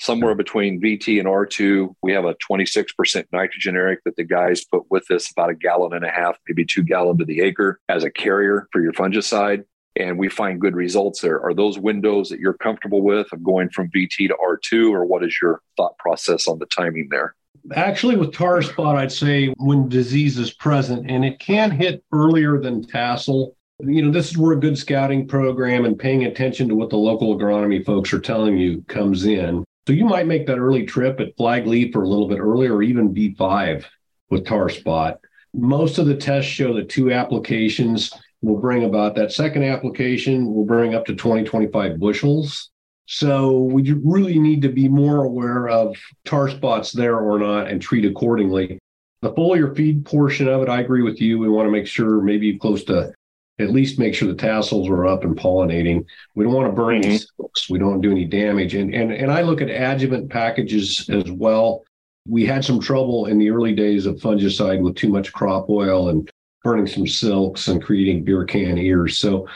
Somewhere 0.00 0.34
between 0.34 0.80
VT 0.80 1.20
and 1.20 1.28
R2, 1.28 1.94
we 2.02 2.12
have 2.12 2.24
a 2.24 2.34
26% 2.34 3.24
nitrogen 3.32 3.76
eric 3.76 4.00
that 4.04 4.16
the 4.16 4.24
guys 4.24 4.64
put 4.64 4.82
with 4.90 5.04
this 5.08 5.30
about 5.30 5.50
a 5.50 5.54
gallon 5.54 5.92
and 5.92 6.04
a 6.04 6.10
half, 6.10 6.38
maybe 6.48 6.64
two 6.64 6.82
gallon 6.82 7.18
to 7.18 7.24
the 7.24 7.40
acre 7.40 7.78
as 7.88 8.02
a 8.02 8.10
carrier 8.10 8.66
for 8.72 8.80
your 8.80 8.92
fungicide 8.94 9.64
and 9.96 10.18
we 10.18 10.28
find 10.28 10.60
good 10.60 10.74
results 10.74 11.20
there. 11.20 11.40
Are 11.40 11.54
those 11.54 11.78
windows 11.78 12.28
that 12.30 12.40
you're 12.40 12.54
comfortable 12.54 13.02
with 13.02 13.32
of 13.32 13.42
going 13.42 13.70
from 13.70 13.90
VT 13.90 14.28
to 14.28 14.36
R2, 14.42 14.90
or 14.90 15.04
what 15.04 15.24
is 15.24 15.38
your 15.40 15.60
thought 15.76 15.96
process 15.98 16.48
on 16.48 16.58
the 16.58 16.66
timing 16.66 17.08
there? 17.10 17.34
Actually, 17.74 18.16
with 18.16 18.32
tar 18.32 18.60
spot, 18.62 18.96
I'd 18.96 19.12
say 19.12 19.48
when 19.58 19.88
disease 19.88 20.38
is 20.38 20.52
present, 20.52 21.10
and 21.10 21.24
it 21.24 21.38
can 21.38 21.70
hit 21.70 22.02
earlier 22.12 22.58
than 22.58 22.84
tassel. 22.84 23.56
You 23.80 24.02
know, 24.02 24.10
this 24.10 24.30
is 24.30 24.38
where 24.38 24.52
a 24.52 24.60
good 24.60 24.78
scouting 24.78 25.28
program 25.28 25.84
and 25.84 25.98
paying 25.98 26.24
attention 26.24 26.68
to 26.68 26.74
what 26.74 26.90
the 26.90 26.96
local 26.96 27.36
agronomy 27.36 27.84
folks 27.84 28.12
are 28.12 28.20
telling 28.20 28.56
you 28.56 28.82
comes 28.88 29.26
in. 29.26 29.64
So 29.86 29.92
you 29.92 30.04
might 30.04 30.26
make 30.26 30.46
that 30.46 30.58
early 30.58 30.86
trip 30.86 31.20
at 31.20 31.36
flag 31.36 31.66
leaf 31.66 31.94
or 31.94 32.02
a 32.02 32.08
little 32.08 32.28
bit 32.28 32.38
earlier, 32.38 32.74
or 32.74 32.82
even 32.82 33.14
V5 33.14 33.84
with 34.30 34.46
tar 34.46 34.68
spot. 34.68 35.18
Most 35.54 35.98
of 35.98 36.06
the 36.06 36.16
tests 36.16 36.50
show 36.50 36.74
that 36.74 36.88
two 36.88 37.12
applications 37.12 38.12
will 38.42 38.58
bring 38.58 38.84
about 38.84 39.14
that 39.14 39.32
second 39.32 39.62
application 39.62 40.52
will 40.52 40.64
bring 40.64 40.94
up 40.94 41.06
to 41.06 41.14
20, 41.14 41.44
25 41.44 41.98
bushels. 41.98 42.70
So 43.06 43.58
we 43.58 43.92
really 44.04 44.38
need 44.38 44.62
to 44.62 44.68
be 44.68 44.88
more 44.88 45.24
aware 45.24 45.68
of 45.68 45.96
tar 46.24 46.48
spots 46.48 46.92
there 46.92 47.18
or 47.18 47.38
not 47.38 47.68
and 47.68 47.80
treat 47.80 48.04
accordingly. 48.04 48.78
The 49.22 49.32
foliar 49.32 49.74
feed 49.76 50.04
portion 50.04 50.48
of 50.48 50.62
it, 50.62 50.68
I 50.68 50.80
agree 50.80 51.02
with 51.02 51.20
you. 51.20 51.38
We 51.38 51.48
want 51.48 51.66
to 51.66 51.70
make 51.72 51.86
sure 51.86 52.20
maybe 52.20 52.58
close 52.58 52.84
to 52.84 53.12
at 53.58 53.70
least 53.70 53.98
make 53.98 54.14
sure 54.14 54.28
the 54.28 54.34
tassels 54.34 54.88
are 54.88 55.06
up 55.06 55.24
and 55.24 55.36
pollinating. 55.36 56.04
We 56.34 56.44
don't 56.44 56.54
want 56.54 56.68
to 56.68 56.74
burn 56.74 57.00
mm-hmm. 57.00 57.10
any 57.10 57.18
silks. 57.18 57.70
We 57.70 57.78
don't 57.78 58.00
do 58.00 58.10
any 58.10 58.24
damage. 58.24 58.74
And, 58.74 58.94
and 58.94 59.12
and 59.12 59.30
I 59.30 59.42
look 59.42 59.60
at 59.60 59.70
adjuvant 59.70 60.30
packages 60.30 61.08
as 61.08 61.30
well. 61.30 61.84
We 62.26 62.46
had 62.46 62.64
some 62.64 62.80
trouble 62.80 63.26
in 63.26 63.38
the 63.38 63.50
early 63.50 63.74
days 63.74 64.06
of 64.06 64.16
fungicide 64.16 64.80
with 64.80 64.96
too 64.96 65.08
much 65.08 65.32
crop 65.32 65.68
oil 65.68 66.08
and 66.08 66.28
burning 66.62 66.86
some 66.86 67.06
silks 67.06 67.68
and 67.68 67.82
creating 67.82 68.24
beer 68.24 68.44
can 68.44 68.78
ears. 68.78 69.18
So 69.18 69.48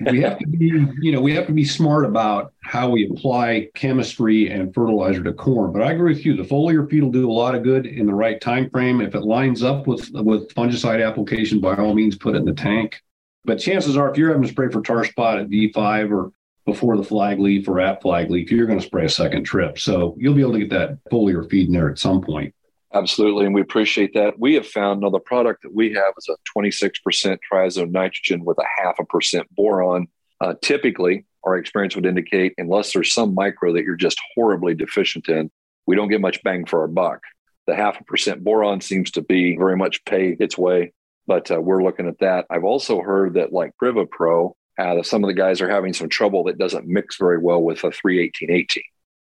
we 0.00 0.20
have 0.22 0.38
to 0.38 0.46
be, 0.46 0.72
you 1.00 1.12
know, 1.12 1.20
we 1.20 1.34
have 1.34 1.46
to 1.46 1.52
be 1.52 1.64
smart 1.64 2.04
about 2.04 2.52
how 2.62 2.88
we 2.88 3.08
apply 3.10 3.68
chemistry 3.74 4.50
and 4.50 4.74
fertilizer 4.74 5.22
to 5.22 5.32
corn. 5.32 5.72
But 5.72 5.82
I 5.82 5.92
agree 5.92 6.14
with 6.14 6.24
you. 6.24 6.36
The 6.36 6.42
foliar 6.42 6.88
feed 6.88 7.02
will 7.02 7.10
do 7.10 7.30
a 7.30 7.32
lot 7.32 7.54
of 7.54 7.62
good 7.62 7.86
in 7.86 8.06
the 8.06 8.14
right 8.14 8.40
time 8.40 8.70
frame. 8.70 9.00
If 9.00 9.14
it 9.14 9.22
lines 9.22 9.62
up 9.62 9.86
with 9.86 10.10
with 10.12 10.52
fungicide 10.54 11.06
application, 11.06 11.60
by 11.60 11.76
all 11.76 11.94
means, 11.94 12.16
put 12.16 12.34
it 12.34 12.38
in 12.38 12.44
the 12.44 12.54
tank. 12.54 13.00
But 13.44 13.58
chances 13.58 13.96
are, 13.96 14.10
if 14.10 14.16
you're 14.16 14.28
having 14.28 14.44
to 14.44 14.48
spray 14.48 14.70
for 14.70 14.80
tar 14.82 15.04
spot 15.04 15.38
at 15.38 15.48
V5 15.48 16.12
or 16.12 16.32
before 16.64 16.96
the 16.96 17.04
flag 17.04 17.40
leaf 17.40 17.68
or 17.68 17.80
at 17.80 18.00
flag 18.00 18.30
leaf, 18.30 18.50
you're 18.52 18.66
going 18.66 18.78
to 18.78 18.86
spray 18.86 19.04
a 19.04 19.08
second 19.08 19.44
trip. 19.44 19.78
So 19.78 20.14
you'll 20.16 20.34
be 20.34 20.42
able 20.42 20.52
to 20.52 20.60
get 20.60 20.70
that 20.70 20.98
foliar 21.10 21.48
feed 21.50 21.66
in 21.66 21.72
there 21.72 21.90
at 21.90 21.98
some 21.98 22.22
point. 22.22 22.54
Absolutely, 22.94 23.46
and 23.46 23.54
we 23.54 23.62
appreciate 23.62 24.12
that. 24.14 24.38
We 24.38 24.54
have 24.54 24.66
found 24.66 25.00
now 25.00 25.08
the 25.08 25.18
product 25.18 25.62
that 25.62 25.74
we 25.74 25.94
have 25.94 26.12
is 26.18 26.28
a 26.28 26.36
26% 26.58 27.38
triazone 27.50 27.90
nitrogen 27.90 28.44
with 28.44 28.58
a 28.58 28.66
half 28.82 28.98
a 28.98 29.04
percent 29.04 29.48
boron. 29.54 30.08
Uh, 30.40 30.54
typically, 30.60 31.24
our 31.44 31.56
experience 31.56 31.96
would 31.96 32.04
indicate, 32.04 32.52
unless 32.58 32.92
there's 32.92 33.12
some 33.12 33.34
micro 33.34 33.72
that 33.72 33.84
you're 33.84 33.96
just 33.96 34.20
horribly 34.34 34.74
deficient 34.74 35.28
in, 35.28 35.50
we 35.86 35.96
don't 35.96 36.08
get 36.08 36.20
much 36.20 36.42
bang 36.42 36.66
for 36.66 36.80
our 36.80 36.88
buck. 36.88 37.20
The 37.66 37.74
half 37.74 37.98
a 38.00 38.04
percent 38.04 38.44
boron 38.44 38.80
seems 38.80 39.10
to 39.12 39.22
be 39.22 39.56
very 39.56 39.76
much 39.76 40.04
pay 40.04 40.36
its 40.38 40.58
way, 40.58 40.92
but 41.26 41.50
uh, 41.50 41.60
we're 41.60 41.82
looking 41.82 42.08
at 42.08 42.18
that. 42.18 42.46
I've 42.50 42.64
also 42.64 43.00
heard 43.00 43.34
that, 43.34 43.52
like 43.52 43.72
Trivapro, 43.80 44.52
uh, 44.78 45.02
some 45.02 45.24
of 45.24 45.28
the 45.28 45.34
guys 45.34 45.60
are 45.60 45.70
having 45.70 45.94
some 45.94 46.08
trouble 46.08 46.44
that 46.44 46.58
doesn't 46.58 46.86
mix 46.86 47.16
very 47.16 47.38
well 47.38 47.62
with 47.62 47.78
a 47.78 47.90
31818. 47.90 48.82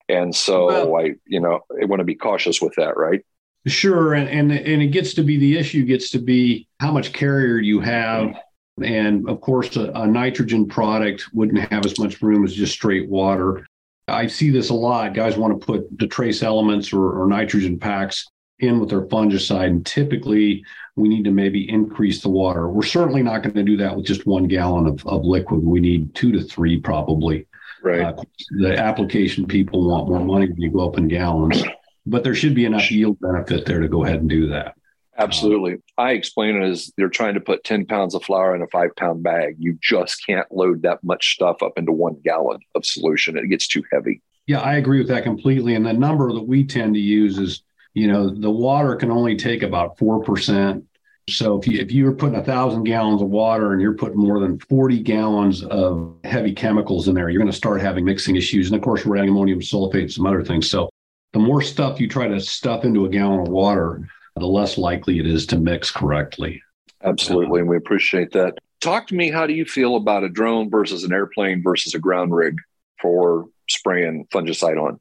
And 0.07 0.35
so 0.35 0.67
well, 0.67 0.95
I, 0.97 1.15
you 1.25 1.39
know, 1.39 1.61
I 1.81 1.85
want 1.85 1.99
to 1.99 2.05
be 2.05 2.15
cautious 2.15 2.61
with 2.61 2.75
that, 2.75 2.97
right? 2.97 3.23
Sure, 3.67 4.13
and 4.13 4.29
and 4.29 4.51
and 4.51 4.81
it 4.81 4.87
gets 4.87 5.13
to 5.15 5.23
be 5.23 5.37
the 5.37 5.57
issue 5.57 5.85
gets 5.85 6.11
to 6.11 6.19
be 6.19 6.67
how 6.79 6.91
much 6.91 7.13
carrier 7.13 7.57
you 7.57 7.79
have 7.79 8.35
And 8.81 9.27
of 9.29 9.41
course, 9.41 9.75
a, 9.77 9.91
a, 9.91 10.05
nitrogen 10.05 10.67
product 10.67 11.33
wouldn't 11.33 11.71
have 11.71 11.85
as 11.85 11.97
much 11.97 12.21
room 12.21 12.43
as 12.43 12.53
just 12.53 12.73
straight 12.73 13.09
water. 13.09 13.65
I 14.07 14.27
see 14.27 14.49
this 14.49 14.69
a 14.69 14.73
lot. 14.73 15.13
Guys 15.13 15.37
want 15.37 15.59
to 15.59 15.65
put 15.65 15.97
the 15.97 16.07
trace 16.07 16.43
elements 16.43 16.91
or, 16.91 17.21
or 17.21 17.27
nitrogen 17.27 17.79
packs 17.79 18.27
in 18.59 18.79
with 18.79 18.89
their 18.89 19.05
fungicide. 19.07 19.67
And 19.67 19.85
typically, 19.85 20.63
we 20.95 21.07
need 21.07 21.23
to 21.23 21.31
maybe 21.31 21.69
increase 21.69 22.21
the 22.21 22.29
water. 22.29 22.69
We're 22.69 22.83
certainly 22.83 23.23
not 23.23 23.43
going 23.43 23.55
to 23.55 23.63
do 23.63 23.77
that 23.77 23.95
with 23.95 24.05
just 24.05 24.25
one 24.25 24.47
gallon 24.47 24.87
of, 24.87 25.05
of 25.07 25.23
liquid. 25.23 25.63
We 25.63 25.79
need 25.79 26.13
two 26.13 26.31
to 26.33 26.41
three 26.43 26.79
probably. 26.79 27.47
Right. 27.81 28.01
Uh, 28.01 28.23
the 28.51 28.77
application 28.77 29.47
people 29.47 29.87
want 29.87 30.09
more 30.09 30.19
money 30.19 30.47
when 30.49 30.61
you 30.61 30.71
go 30.71 30.87
up 30.87 30.97
in 30.97 31.07
gallons, 31.07 31.63
but 32.05 32.23
there 32.23 32.35
should 32.35 32.55
be 32.55 32.65
enough 32.65 32.91
yield 32.91 33.19
benefit 33.19 33.65
there 33.65 33.79
to 33.79 33.87
go 33.87 34.03
ahead 34.03 34.19
and 34.19 34.29
do 34.29 34.47
that. 34.47 34.75
Absolutely. 35.17 35.77
I 35.97 36.11
explain 36.11 36.61
it 36.61 36.69
as 36.69 36.91
they're 36.97 37.09
trying 37.09 37.35
to 37.35 37.39
put 37.39 37.63
10 37.63 37.85
pounds 37.85 38.15
of 38.15 38.23
flour 38.23 38.53
in 38.53 38.61
a 38.61 38.67
five 38.67 38.95
pound 38.97 39.23
bag. 39.23 39.55
You 39.59 39.77
just 39.81 40.25
can't 40.25 40.47
load 40.51 40.81
that 40.81 41.03
much 41.03 41.33
stuff 41.33 41.63
up 41.63 41.73
into 41.77 41.93
one 41.93 42.19
gallon 42.23 42.59
of 42.75 42.85
solution. 42.85 43.37
It 43.37 43.49
gets 43.49 43.67
too 43.67 43.83
heavy. 43.93 44.21
Yeah, 44.45 44.59
I 44.59 44.75
agree 44.75 44.99
with 44.99 45.07
that 45.07 45.23
completely. 45.23 45.75
And 45.75 45.85
the 45.85 45.93
number 45.93 46.31
that 46.33 46.43
we 46.43 46.65
tend 46.65 46.95
to 46.95 46.99
use 46.99 47.37
is, 47.37 47.63
you 47.93 48.07
know, 48.07 48.29
the 48.29 48.51
water 48.51 48.95
can 48.95 49.09
only 49.09 49.37
take 49.37 49.63
about 49.63 49.97
4%. 49.97 50.83
So 51.27 51.57
if 51.57 51.65
you 51.65 51.79
if 51.79 51.91
you're 51.91 52.11
putting 52.11 52.37
a 52.37 52.43
thousand 52.43 52.83
gallons 52.83 53.21
of 53.21 53.29
water 53.29 53.71
and 53.71 53.81
you're 53.81 53.95
putting 53.95 54.17
more 54.17 54.39
than 54.39 54.59
40 54.59 54.99
gallons 54.99 55.63
of 55.63 56.13
heavy 56.23 56.53
chemicals 56.53 57.07
in 57.07 57.15
there, 57.15 57.29
you're 57.29 57.41
going 57.41 57.51
to 57.51 57.57
start 57.57 57.81
having 57.81 58.05
mixing 58.05 58.35
issues. 58.35 58.67
And 58.67 58.75
of 58.75 58.83
course, 58.83 59.05
we're 59.05 59.17
adding 59.17 59.29
ammonium 59.29 59.61
sulfate 59.61 60.01
and 60.01 60.13
some 60.13 60.27
other 60.27 60.43
things. 60.43 60.69
So 60.69 60.89
the 61.35 61.39
more 61.41 61.61
stuff 61.61 61.99
you 61.99 62.07
try 62.07 62.29
to 62.29 62.39
stuff 62.39 62.85
into 62.85 63.05
a 63.05 63.09
gallon 63.09 63.41
of 63.41 63.49
water, 63.49 64.07
the 64.37 64.47
less 64.47 64.77
likely 64.77 65.19
it 65.19 65.27
is 65.27 65.45
to 65.47 65.57
mix 65.57 65.91
correctly. 65.91 66.63
Absolutely. 67.03 67.59
And 67.59 67.67
we 67.67 67.75
appreciate 67.75 68.31
that. 68.31 68.57
Talk 68.79 69.07
to 69.07 69.15
me, 69.15 69.31
how 69.31 69.45
do 69.45 69.51
you 69.51 69.65
feel 69.65 69.97
about 69.97 70.23
a 70.23 70.29
drone 70.29 70.69
versus 70.69 71.03
an 71.03 71.11
airplane 71.11 71.61
versus 71.61 71.93
a 71.93 71.99
ground 71.99 72.33
rig 72.33 72.55
for 73.01 73.47
spraying 73.67 74.27
fungicide 74.33 74.81
on? 74.81 74.97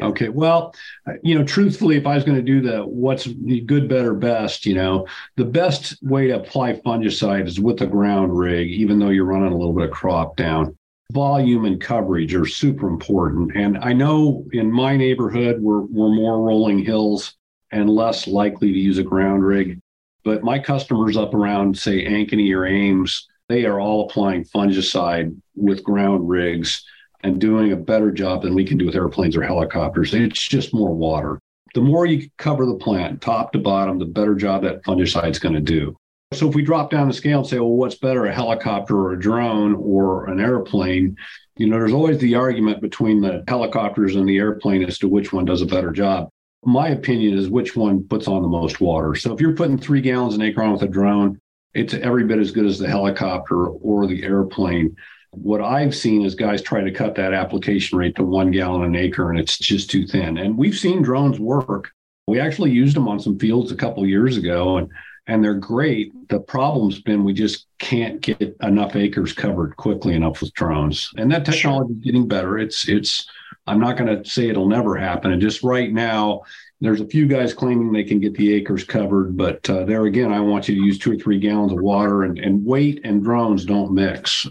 Okay. 0.00 0.30
Well, 0.30 0.74
you 1.22 1.38
know, 1.38 1.44
truthfully, 1.44 1.96
if 1.96 2.06
I 2.06 2.14
was 2.14 2.24
going 2.24 2.38
to 2.38 2.42
do 2.42 2.62
the 2.62 2.78
what's 2.78 3.26
good, 3.26 3.86
better, 3.86 4.14
best, 4.14 4.64
you 4.64 4.74
know, 4.74 5.06
the 5.36 5.44
best 5.44 6.02
way 6.02 6.28
to 6.28 6.36
apply 6.40 6.80
fungicide 6.80 7.46
is 7.46 7.60
with 7.60 7.82
a 7.82 7.86
ground 7.86 8.34
rig, 8.34 8.70
even 8.70 8.98
though 8.98 9.10
you're 9.10 9.26
running 9.26 9.52
a 9.52 9.56
little 9.56 9.74
bit 9.74 9.90
of 9.90 9.90
crop 9.90 10.36
down. 10.36 10.78
Volume 11.12 11.64
and 11.64 11.80
coverage 11.80 12.34
are 12.34 12.46
super 12.46 12.88
important. 12.88 13.54
And 13.54 13.78
I 13.78 13.92
know 13.92 14.44
in 14.52 14.70
my 14.70 14.96
neighborhood, 14.96 15.60
we're, 15.60 15.82
we're 15.82 16.14
more 16.14 16.40
rolling 16.42 16.84
hills 16.84 17.34
and 17.70 17.90
less 17.90 18.26
likely 18.26 18.72
to 18.72 18.78
use 18.78 18.98
a 18.98 19.02
ground 19.02 19.44
rig. 19.44 19.78
But 20.24 20.42
my 20.42 20.58
customers 20.58 21.16
up 21.16 21.34
around, 21.34 21.78
say, 21.78 22.06
Ankeny 22.06 22.54
or 22.54 22.64
Ames, 22.64 23.28
they 23.48 23.66
are 23.66 23.78
all 23.78 24.06
applying 24.06 24.44
fungicide 24.44 25.36
with 25.54 25.84
ground 25.84 26.28
rigs 26.28 26.82
and 27.22 27.40
doing 27.40 27.72
a 27.72 27.76
better 27.76 28.10
job 28.10 28.42
than 28.42 28.54
we 28.54 28.64
can 28.64 28.78
do 28.78 28.86
with 28.86 28.94
airplanes 28.94 29.36
or 29.36 29.42
helicopters. 29.42 30.14
It's 30.14 30.46
just 30.46 30.74
more 30.74 30.94
water. 30.94 31.38
The 31.74 31.80
more 31.80 32.06
you 32.06 32.28
cover 32.38 32.64
the 32.64 32.76
plant, 32.76 33.20
top 33.20 33.52
to 33.52 33.58
bottom, 33.58 33.98
the 33.98 34.06
better 34.06 34.34
job 34.34 34.62
that 34.62 34.84
fungicide 34.84 35.30
is 35.30 35.38
going 35.38 35.54
to 35.54 35.60
do. 35.60 35.96
So 36.32 36.48
if 36.48 36.54
we 36.54 36.62
drop 36.62 36.90
down 36.90 37.06
the 37.06 37.14
scale 37.14 37.40
and 37.40 37.46
say, 37.46 37.58
well, 37.58 37.68
what's 37.68 37.94
better, 37.94 38.26
a 38.26 38.34
helicopter 38.34 38.96
or 38.96 39.12
a 39.12 39.20
drone 39.20 39.74
or 39.76 40.26
an 40.26 40.40
airplane? 40.40 41.16
You 41.56 41.68
know, 41.68 41.78
there's 41.78 41.92
always 41.92 42.18
the 42.18 42.34
argument 42.34 42.80
between 42.80 43.20
the 43.20 43.44
helicopters 43.46 44.16
and 44.16 44.28
the 44.28 44.38
airplane 44.38 44.82
as 44.82 44.98
to 44.98 45.08
which 45.08 45.32
one 45.32 45.44
does 45.44 45.62
a 45.62 45.66
better 45.66 45.92
job 45.92 46.28
my 46.64 46.88
opinion 46.88 47.36
is 47.36 47.48
which 47.48 47.76
one 47.76 48.06
puts 48.08 48.28
on 48.28 48.42
the 48.42 48.48
most 48.48 48.80
water. 48.80 49.14
So 49.14 49.32
if 49.32 49.40
you're 49.40 49.54
putting 49.54 49.78
three 49.78 50.00
gallons 50.00 50.34
an 50.34 50.42
acre 50.42 50.62
on 50.62 50.72
with 50.72 50.82
a 50.82 50.88
drone, 50.88 51.38
it's 51.74 51.94
every 51.94 52.24
bit 52.24 52.38
as 52.38 52.52
good 52.52 52.66
as 52.66 52.78
the 52.78 52.88
helicopter 52.88 53.66
or 53.66 54.06
the 54.06 54.22
airplane. 54.22 54.96
What 55.32 55.60
I've 55.60 55.94
seen 55.94 56.24
is 56.24 56.34
guys 56.34 56.62
try 56.62 56.82
to 56.82 56.92
cut 56.92 57.16
that 57.16 57.34
application 57.34 57.98
rate 57.98 58.14
to 58.16 58.24
one 58.24 58.50
gallon 58.50 58.84
an 58.84 58.96
acre, 58.96 59.30
and 59.30 59.38
it's 59.38 59.58
just 59.58 59.90
too 59.90 60.06
thin. 60.06 60.38
And 60.38 60.56
we've 60.56 60.78
seen 60.78 61.02
drones 61.02 61.40
work. 61.40 61.90
We 62.28 62.40
actually 62.40 62.70
used 62.70 62.96
them 62.96 63.08
on 63.08 63.18
some 63.18 63.38
fields 63.38 63.72
a 63.72 63.76
couple 63.76 64.06
years 64.06 64.36
ago, 64.36 64.78
and 64.78 64.88
and 65.26 65.42
they're 65.42 65.54
great. 65.54 66.12
The 66.28 66.40
problem's 66.40 67.00
been 67.00 67.24
we 67.24 67.32
just 67.32 67.66
can't 67.78 68.20
get 68.20 68.56
enough 68.62 68.96
acres 68.96 69.32
covered 69.32 69.76
quickly 69.76 70.14
enough 70.14 70.40
with 70.40 70.52
drones. 70.54 71.10
And 71.16 71.30
that 71.32 71.44
technology 71.44 71.94
is 71.94 72.00
getting 72.00 72.28
better. 72.28 72.58
It's 72.58 72.88
it's 72.88 73.26
I'm 73.66 73.80
not 73.80 73.96
going 73.96 74.22
to 74.22 74.28
say 74.28 74.48
it'll 74.48 74.68
never 74.68 74.96
happen. 74.96 75.32
And 75.32 75.40
just 75.40 75.62
right 75.62 75.90
now, 75.90 76.42
there's 76.80 77.00
a 77.00 77.06
few 77.06 77.26
guys 77.26 77.54
claiming 77.54 77.92
they 77.92 78.04
can 78.04 78.20
get 78.20 78.34
the 78.34 78.52
acres 78.52 78.84
covered, 78.84 79.36
but 79.36 79.68
uh, 79.70 79.84
there 79.84 80.04
again, 80.04 80.32
I 80.32 80.40
want 80.40 80.68
you 80.68 80.74
to 80.74 80.80
use 80.82 80.98
two 80.98 81.12
or 81.12 81.16
three 81.16 81.38
gallons 81.38 81.72
of 81.72 81.80
water 81.80 82.24
and, 82.24 82.38
and 82.38 82.64
weight 82.64 83.00
and 83.04 83.24
drones 83.24 83.64
don't 83.64 83.94
mix. 83.94 84.46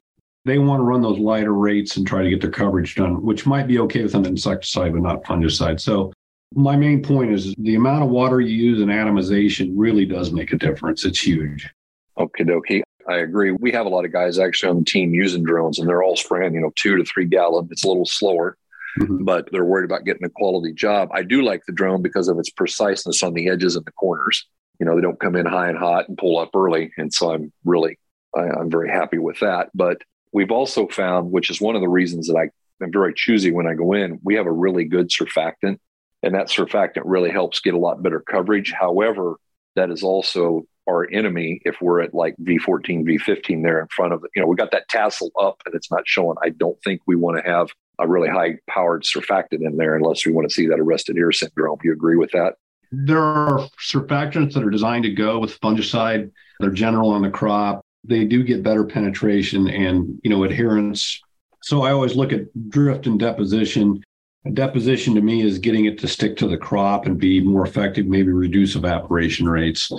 They 0.46 0.58
want 0.58 0.80
to 0.80 0.84
run 0.84 1.02
those 1.02 1.20
lighter 1.20 1.54
rates 1.54 1.96
and 1.96 2.08
try 2.08 2.24
to 2.24 2.30
get 2.30 2.42
their 2.42 2.50
coverage 2.52 2.96
done, 2.96 3.22
which 3.22 3.46
might 3.46 3.68
be 3.68 3.80
okay 3.80 4.02
with 4.02 4.16
an 4.16 4.26
insecticide, 4.26 4.94
but 4.94 5.02
not 5.02 5.24
fungicide. 5.24 5.80
So 5.80 6.12
my 6.56 6.76
main 6.76 7.02
point 7.02 7.32
is 7.32 7.54
the 7.58 7.76
amount 7.76 8.04
of 8.04 8.10
water 8.10 8.42
you 8.42 8.56
use 8.56 8.82
in 8.82 8.88
atomization 8.88 9.74
really 9.76 10.06
does 10.06 10.32
make 10.32 10.52
a 10.52 10.58
difference. 10.58 11.06
It's 11.06 11.26
huge. 11.26 11.70
Okay, 12.18 12.44
dokie. 12.44 12.82
I 13.10 13.18
agree. 13.18 13.52
We 13.52 13.72
have 13.72 13.86
a 13.86 13.90
lot 13.90 14.06
of 14.06 14.14
guys 14.14 14.40
actually 14.40 14.70
on 14.70 14.80
the 14.80 14.86
team 14.86 15.14
using 15.14 15.44
drones 15.44 15.80
and 15.80 15.90
they're 15.90 16.04
all 16.04 16.16
spraying, 16.16 16.54
you 16.54 16.62
know, 16.62 16.72
two 16.76 16.96
to 16.96 17.04
three 17.04 17.26
gallon. 17.26 17.68
It's 17.70 17.84
a 17.84 17.88
little 17.88 18.06
slower 18.06 18.58
mm-hmm. 19.00 19.24
but 19.24 19.50
they're 19.52 19.66
worried 19.66 19.86
about 19.86 20.06
getting 20.06 20.26
a 20.26 20.30
quality 20.30 20.74
job. 20.74 21.10
I 21.14 21.24
do 21.24 21.42
like 21.42 21.66
the 21.66 21.74
drone 21.74 22.02
because 22.02 22.28
of 22.28 22.38
its 22.40 22.50
preciseness 22.50 23.24
on 23.24 23.34
the 23.34 23.50
edges 23.50 23.76
and 23.76 23.86
the 23.86 23.92
corners. 23.92 24.46
You 24.80 24.86
know, 24.86 24.96
they 24.96 25.02
don't 25.02 25.20
come 25.20 25.36
in 25.36 25.46
high 25.46 25.70
and 25.70 25.78
hot 25.78 26.08
and 26.08 26.18
pull 26.18 26.40
up 26.40 26.50
early. 26.56 26.92
And 26.98 27.14
so 27.14 27.32
I'm 27.32 27.52
really, 27.64 27.98
I, 28.36 28.42
I'm 28.42 28.70
very 28.70 28.90
happy 28.90 29.18
with 29.18 29.40
that. 29.40 29.70
But 29.74 30.02
we've 30.32 30.52
also 30.52 30.88
found, 30.88 31.32
which 31.32 31.50
is 31.50 31.62
one 31.62 31.76
of 31.76 31.82
the 31.82 31.90
reasons 31.90 32.28
that 32.28 32.36
I 32.36 32.50
am 32.84 32.92
very 32.92 33.14
choosy 33.16 33.52
when 33.52 33.68
I 33.68 33.76
go 33.76 33.94
in, 33.94 34.20
we 34.24 34.36
have 34.36 34.46
a 34.46 34.52
really 34.52 34.86
good 34.86 35.10
surfactant. 35.10 35.78
And 36.24 36.34
that 36.36 36.48
surfactant 36.48 37.04
really 37.06 37.30
helps 37.30 37.60
get 37.60 37.74
a 37.74 37.80
lot 37.80 38.02
better 38.02 38.22
coverage. 38.22 38.72
However, 38.72 39.36
that 39.76 39.92
is 39.92 40.04
also 40.04 40.66
our 40.90 41.10
enemy 41.12 41.62
if 41.66 41.82
we're 41.82 42.02
at 42.02 42.14
like 42.14 42.36
V14, 42.38 43.06
V15 43.06 43.64
there 43.64 43.80
in 43.80 43.88
front 43.88 44.14
of. 44.14 44.24
You 44.36 44.42
know, 44.42 44.48
we 44.48 44.56
got 44.56 44.72
that 44.72 44.88
tassel 44.90 45.32
up 45.40 45.62
and 45.66 45.76
it's 45.76 45.92
not 45.92 46.04
showing. 46.06 46.38
I 46.42 46.50
don't 46.50 46.82
think 46.84 47.02
we 47.06 47.16
want 47.16 47.44
to 47.44 47.50
have 47.50 47.70
a 48.00 48.08
really 48.08 48.30
high 48.30 48.58
powered 48.70 49.04
surfactant 49.04 49.66
in 49.66 49.78
there 49.78 49.96
unless 49.96 50.26
we 50.26 50.32
want 50.32 50.48
to 50.48 50.54
see 50.54 50.68
that 50.68 50.80
arrested 50.80 51.18
ear 51.18 51.32
syndrome. 51.32 51.78
Do 51.82 51.90
you 51.90 51.94
agree 51.94 52.16
with 52.16 52.32
that? 52.32 52.56
There 52.92 53.22
are 53.22 53.68
surfactants 53.80 54.54
that 54.54 54.64
are 54.64 54.70
designed 54.70 55.04
to 55.04 55.12
go 55.12 55.40
with 55.40 55.60
fungicide. 55.62 56.32
They're 56.60 56.70
general 56.70 57.10
on 57.10 57.24
the 57.24 57.32
crop. 57.32 57.82
They 58.04 58.26
do 58.26 58.44
get 58.44 58.64
better 58.64 58.84
penetration 58.84 59.68
and 59.68 60.20
you 60.24 60.30
know 60.30 60.44
adherence. 60.44 61.20
So 61.64 61.84
I 61.84 61.92
always 61.92 62.16
look 62.16 62.34
at 62.34 62.42
drift 62.70 63.08
and 63.08 63.20
deposition. 63.20 64.04
Deposition 64.52 65.16
to 65.16 65.22
me 65.22 65.42
is 65.42 65.58
getting 65.58 65.86
it 65.86 65.98
to 66.00 66.08
stick 66.08 66.36
to 66.38 66.48
the 66.48 66.58
crop 66.58 67.06
and 67.06 67.18
be 67.18 67.40
more 67.40 67.66
effective, 67.66 68.08
maybe 68.08 68.32
reduce 68.32 68.76
evaporation 68.76 69.48
rates. 69.48 69.90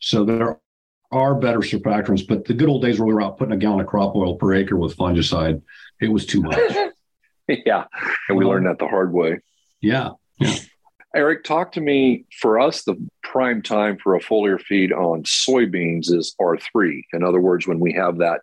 So 0.00 0.24
there 0.24 0.58
are 1.12 1.34
better 1.36 1.60
surfactants, 1.60 2.26
but 2.26 2.44
the 2.44 2.54
good 2.54 2.68
old 2.68 2.82
days 2.82 2.98
where 2.98 3.06
we 3.06 3.14
were 3.14 3.22
out 3.22 3.38
putting 3.38 3.54
a 3.54 3.56
gallon 3.56 3.80
of 3.80 3.86
crop 3.86 4.16
oil 4.16 4.36
per 4.36 4.54
acre 4.54 4.76
with 4.76 4.96
fungicide, 4.96 5.62
it 6.00 6.08
was 6.08 6.26
too 6.26 6.42
much. 6.42 6.58
yeah. 7.48 7.84
And 8.28 8.36
we 8.36 8.44
learned 8.44 8.66
that 8.66 8.78
the 8.78 8.88
hard 8.88 9.12
way. 9.12 9.38
Yeah. 9.80 10.10
Yeah. 10.38 10.56
Eric, 11.14 11.44
talk 11.44 11.72
to 11.72 11.80
me. 11.80 12.24
For 12.40 12.58
us, 12.58 12.84
the 12.84 12.96
prime 13.22 13.62
time 13.62 13.98
for 13.98 14.16
a 14.16 14.20
foliar 14.20 14.60
feed 14.60 14.92
on 14.92 15.22
soybeans 15.24 16.10
is 16.10 16.34
R3. 16.40 17.02
In 17.12 17.22
other 17.22 17.40
words, 17.40 17.66
when 17.66 17.78
we 17.78 17.92
have 17.92 18.18
that 18.18 18.40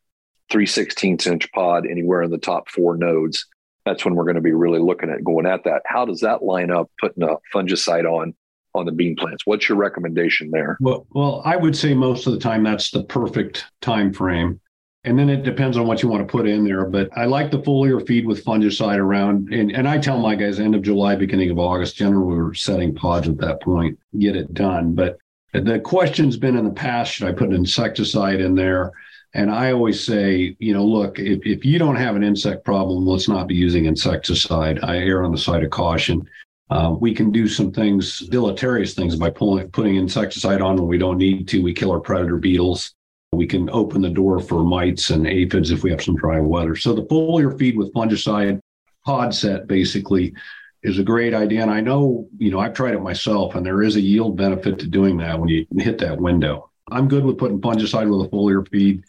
3 0.51 0.65
16 0.65 1.17
inch 1.25 1.51
pod 1.51 1.85
anywhere 1.85 2.21
in 2.21 2.29
the 2.29 2.37
top 2.37 2.69
four 2.69 2.95
nodes, 2.95 3.45
that's 3.85 4.05
when 4.05 4.15
we're 4.15 4.23
going 4.23 4.35
to 4.35 4.41
be 4.41 4.53
really 4.53 4.79
looking 4.79 5.09
at 5.09 5.23
going 5.23 5.45
at 5.45 5.63
that. 5.63 5.81
How 5.85 6.05
does 6.05 6.21
that 6.21 6.43
line 6.43 6.71
up 6.71 6.89
putting 6.99 7.23
a 7.23 7.35
fungicide 7.53 8.05
on 8.05 8.33
on 8.75 8.85
the 8.85 8.91
bean 8.91 9.15
plants? 9.15 9.45
What's 9.45 9.67
your 9.67 9.77
recommendation 9.77 10.51
there? 10.51 10.77
Well, 10.79 11.07
well, 11.11 11.41
I 11.45 11.55
would 11.55 11.75
say 11.75 11.93
most 11.93 12.27
of 12.27 12.33
the 12.33 12.39
time 12.39 12.63
that's 12.63 12.91
the 12.91 13.03
perfect 13.03 13.65
time 13.81 14.13
frame. 14.13 14.59
And 15.05 15.17
then 15.17 15.29
it 15.29 15.43
depends 15.43 15.77
on 15.77 15.87
what 15.87 16.03
you 16.03 16.09
want 16.09 16.27
to 16.27 16.31
put 16.31 16.47
in 16.47 16.65
there. 16.65 16.85
But 16.85 17.09
I 17.17 17.25
like 17.25 17.51
the 17.51 17.59
foliar 17.59 18.05
feed 18.05 18.27
with 18.27 18.43
fungicide 18.43 18.97
around. 18.97 19.51
And, 19.53 19.71
and 19.71 19.87
I 19.87 19.97
tell 19.97 20.19
my 20.19 20.35
guys 20.35 20.59
end 20.59 20.75
of 20.75 20.81
July, 20.81 21.15
beginning 21.15 21.49
of 21.49 21.57
August, 21.57 21.95
generally 21.95 22.37
we're 22.37 22.53
setting 22.53 22.93
pods 22.93 23.27
at 23.29 23.37
that 23.37 23.61
point, 23.61 23.97
get 24.19 24.35
it 24.35 24.53
done. 24.53 24.93
But 24.93 25.17
the 25.53 25.79
question's 25.79 26.35
been 26.37 26.57
in 26.57 26.65
the 26.65 26.71
past, 26.71 27.13
should 27.13 27.27
I 27.27 27.31
put 27.31 27.49
an 27.49 27.55
insecticide 27.55 28.41
in 28.41 28.55
there? 28.55 28.91
And 29.33 29.51
I 29.51 29.71
always 29.71 30.03
say, 30.03 30.55
you 30.59 30.73
know, 30.73 30.83
look, 30.83 31.19
if, 31.19 31.45
if 31.45 31.63
you 31.63 31.77
don't 31.77 31.95
have 31.95 32.15
an 32.15 32.23
insect 32.23 32.65
problem, 32.65 33.05
let's 33.05 33.29
not 33.29 33.47
be 33.47 33.55
using 33.55 33.85
insecticide. 33.85 34.79
I 34.83 34.97
err 34.97 35.23
on 35.23 35.31
the 35.31 35.37
side 35.37 35.63
of 35.63 35.69
caution. 35.69 36.27
Uh, 36.71 36.95
we 36.99 37.13
can 37.13 37.31
do 37.31 37.47
some 37.47 37.71
things, 37.71 38.19
deleterious 38.19 38.93
things, 38.93 39.15
by 39.15 39.29
pulling, 39.29 39.69
putting 39.69 39.95
insecticide 39.95 40.61
on 40.61 40.75
when 40.75 40.87
we 40.87 40.97
don't 40.97 41.17
need 41.17 41.47
to. 41.47 41.63
We 41.63 41.73
kill 41.73 41.91
our 41.91 41.99
predator 41.99 42.37
beetles. 42.37 42.93
We 43.31 43.45
can 43.45 43.69
open 43.69 44.01
the 44.01 44.09
door 44.09 44.39
for 44.39 44.63
mites 44.63 45.11
and 45.11 45.27
aphids 45.27 45.71
if 45.71 45.83
we 45.83 45.91
have 45.91 46.01
some 46.01 46.15
dry 46.15 46.39
weather. 46.39 46.75
So 46.75 46.93
the 46.93 47.03
foliar 47.03 47.57
feed 47.57 47.77
with 47.77 47.93
fungicide 47.93 48.59
pod 49.05 49.33
set 49.33 49.67
basically 49.67 50.33
is 50.81 50.97
a 50.97 51.03
great 51.03 51.33
idea. 51.33 51.61
And 51.61 51.71
I 51.71 51.81
know, 51.81 52.27
you 52.37 52.49
know, 52.51 52.59
I've 52.59 52.73
tried 52.73 52.95
it 52.95 53.01
myself 53.01 53.55
and 53.55 53.65
there 53.65 53.83
is 53.83 53.95
a 53.95 54.01
yield 54.01 54.37
benefit 54.37 54.79
to 54.79 54.87
doing 54.87 55.17
that 55.17 55.39
when 55.39 55.49
you 55.49 55.67
hit 55.77 55.99
that 55.99 56.19
window. 56.19 56.69
I'm 56.91 57.07
good 57.07 57.23
with 57.23 57.37
putting 57.37 57.61
fungicide 57.61 58.09
with 58.09 58.27
a 58.27 58.29
foliar 58.29 58.67
feed. 58.67 59.03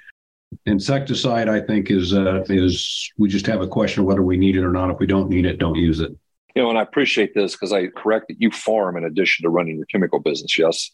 Insecticide, 0.67 1.49
I 1.49 1.61
think, 1.61 1.91
is 1.91 2.13
uh, 2.13 2.45
is 2.49 3.11
we 3.19 3.29
just 3.29 3.47
have 3.47 3.61
a 3.61 3.69
question 3.69 4.01
of 4.01 4.07
whether 4.07 4.23
we 4.23 4.37
need 4.37 4.57
it 4.57 4.65
or 4.65 4.73
not. 4.73 4.91
If 4.91 4.99
we 4.99 5.07
don't 5.07 5.29
need 5.29 5.47
it, 5.47 5.59
don't 5.59 5.77
use 5.77 6.01
it. 6.01 6.13
You 6.55 6.63
know, 6.63 6.71
and 6.71 6.79
I 6.79 6.83
appreciate 6.83 7.35
this 7.35 7.53
because 7.53 7.73
I 7.73 7.87
correct 7.89 8.27
that 8.29 8.41
you 8.41 8.51
farm 8.51 8.97
in 8.97 9.05
addition 9.05 9.45
to 9.45 9.51
running 9.51 9.77
your 9.77 9.87
chemical 9.87 10.19
business. 10.19 10.59
Yes. 10.59 10.91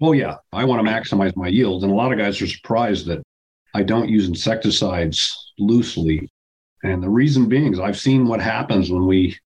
Well, 0.00 0.14
yeah, 0.14 0.36
I 0.52 0.64
want 0.64 0.84
to 0.84 0.90
maximize 0.90 1.36
my 1.36 1.48
yields, 1.48 1.84
and 1.84 1.92
a 1.92 1.96
lot 1.96 2.12
of 2.12 2.18
guys 2.18 2.40
are 2.40 2.46
surprised 2.46 3.06
that 3.06 3.22
I 3.74 3.82
don't 3.82 4.08
use 4.08 4.28
insecticides 4.28 5.52
loosely. 5.58 6.28
And 6.82 7.02
the 7.02 7.10
reason 7.10 7.48
being 7.48 7.72
is 7.72 7.80
I've 7.80 7.98
seen 7.98 8.26
what 8.26 8.40
happens 8.40 8.90
when 8.90 9.06
we 9.06 9.38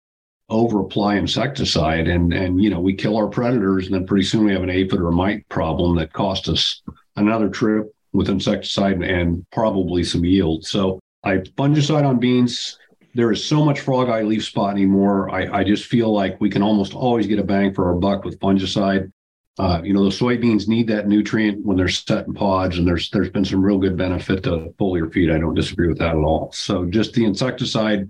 over 0.50 0.80
apply 0.80 1.16
insecticide 1.16 2.08
and 2.08 2.32
and 2.32 2.62
you 2.62 2.70
know 2.70 2.80
we 2.80 2.94
kill 2.94 3.18
our 3.18 3.26
predators 3.26 3.84
and 3.84 3.94
then 3.94 4.06
pretty 4.06 4.24
soon 4.24 4.46
we 4.46 4.52
have 4.52 4.62
an 4.62 4.70
aphid 4.70 4.98
or 4.98 5.08
a 5.08 5.12
mite 5.12 5.46
problem 5.50 5.94
that 5.96 6.12
costs 6.14 6.48
us 6.48 6.80
another 7.16 7.50
trip 7.50 7.92
with 8.12 8.28
insecticide 8.28 9.02
and 9.02 9.44
probably 9.52 10.04
some 10.04 10.24
yield. 10.24 10.64
So 10.64 11.00
I 11.24 11.36
fungicide 11.36 12.04
on 12.04 12.18
beans. 12.18 12.78
There 13.14 13.32
is 13.32 13.44
so 13.44 13.64
much 13.64 13.80
frog 13.80 14.08
eye 14.08 14.22
leaf 14.22 14.44
spot 14.44 14.72
anymore. 14.72 15.30
I, 15.30 15.60
I 15.60 15.64
just 15.64 15.86
feel 15.86 16.12
like 16.12 16.40
we 16.40 16.50
can 16.50 16.62
almost 16.62 16.94
always 16.94 17.26
get 17.26 17.38
a 17.38 17.44
bang 17.44 17.74
for 17.74 17.86
our 17.86 17.94
buck 17.94 18.24
with 18.24 18.38
fungicide. 18.38 19.10
Uh, 19.58 19.80
you 19.82 19.92
know, 19.92 20.04
the 20.04 20.10
soybeans 20.10 20.68
need 20.68 20.86
that 20.86 21.08
nutrient 21.08 21.64
when 21.66 21.76
they're 21.76 21.88
set 21.88 22.28
in 22.28 22.34
pods, 22.34 22.78
and 22.78 22.86
there's 22.86 23.10
there's 23.10 23.30
been 23.30 23.44
some 23.44 23.60
real 23.60 23.78
good 23.78 23.96
benefit 23.96 24.44
to 24.44 24.72
foliar 24.78 25.12
feed. 25.12 25.30
I 25.30 25.38
don't 25.38 25.54
disagree 25.54 25.88
with 25.88 25.98
that 25.98 26.10
at 26.10 26.22
all. 26.22 26.52
So 26.52 26.84
just 26.84 27.12
the 27.14 27.24
insecticide, 27.24 28.08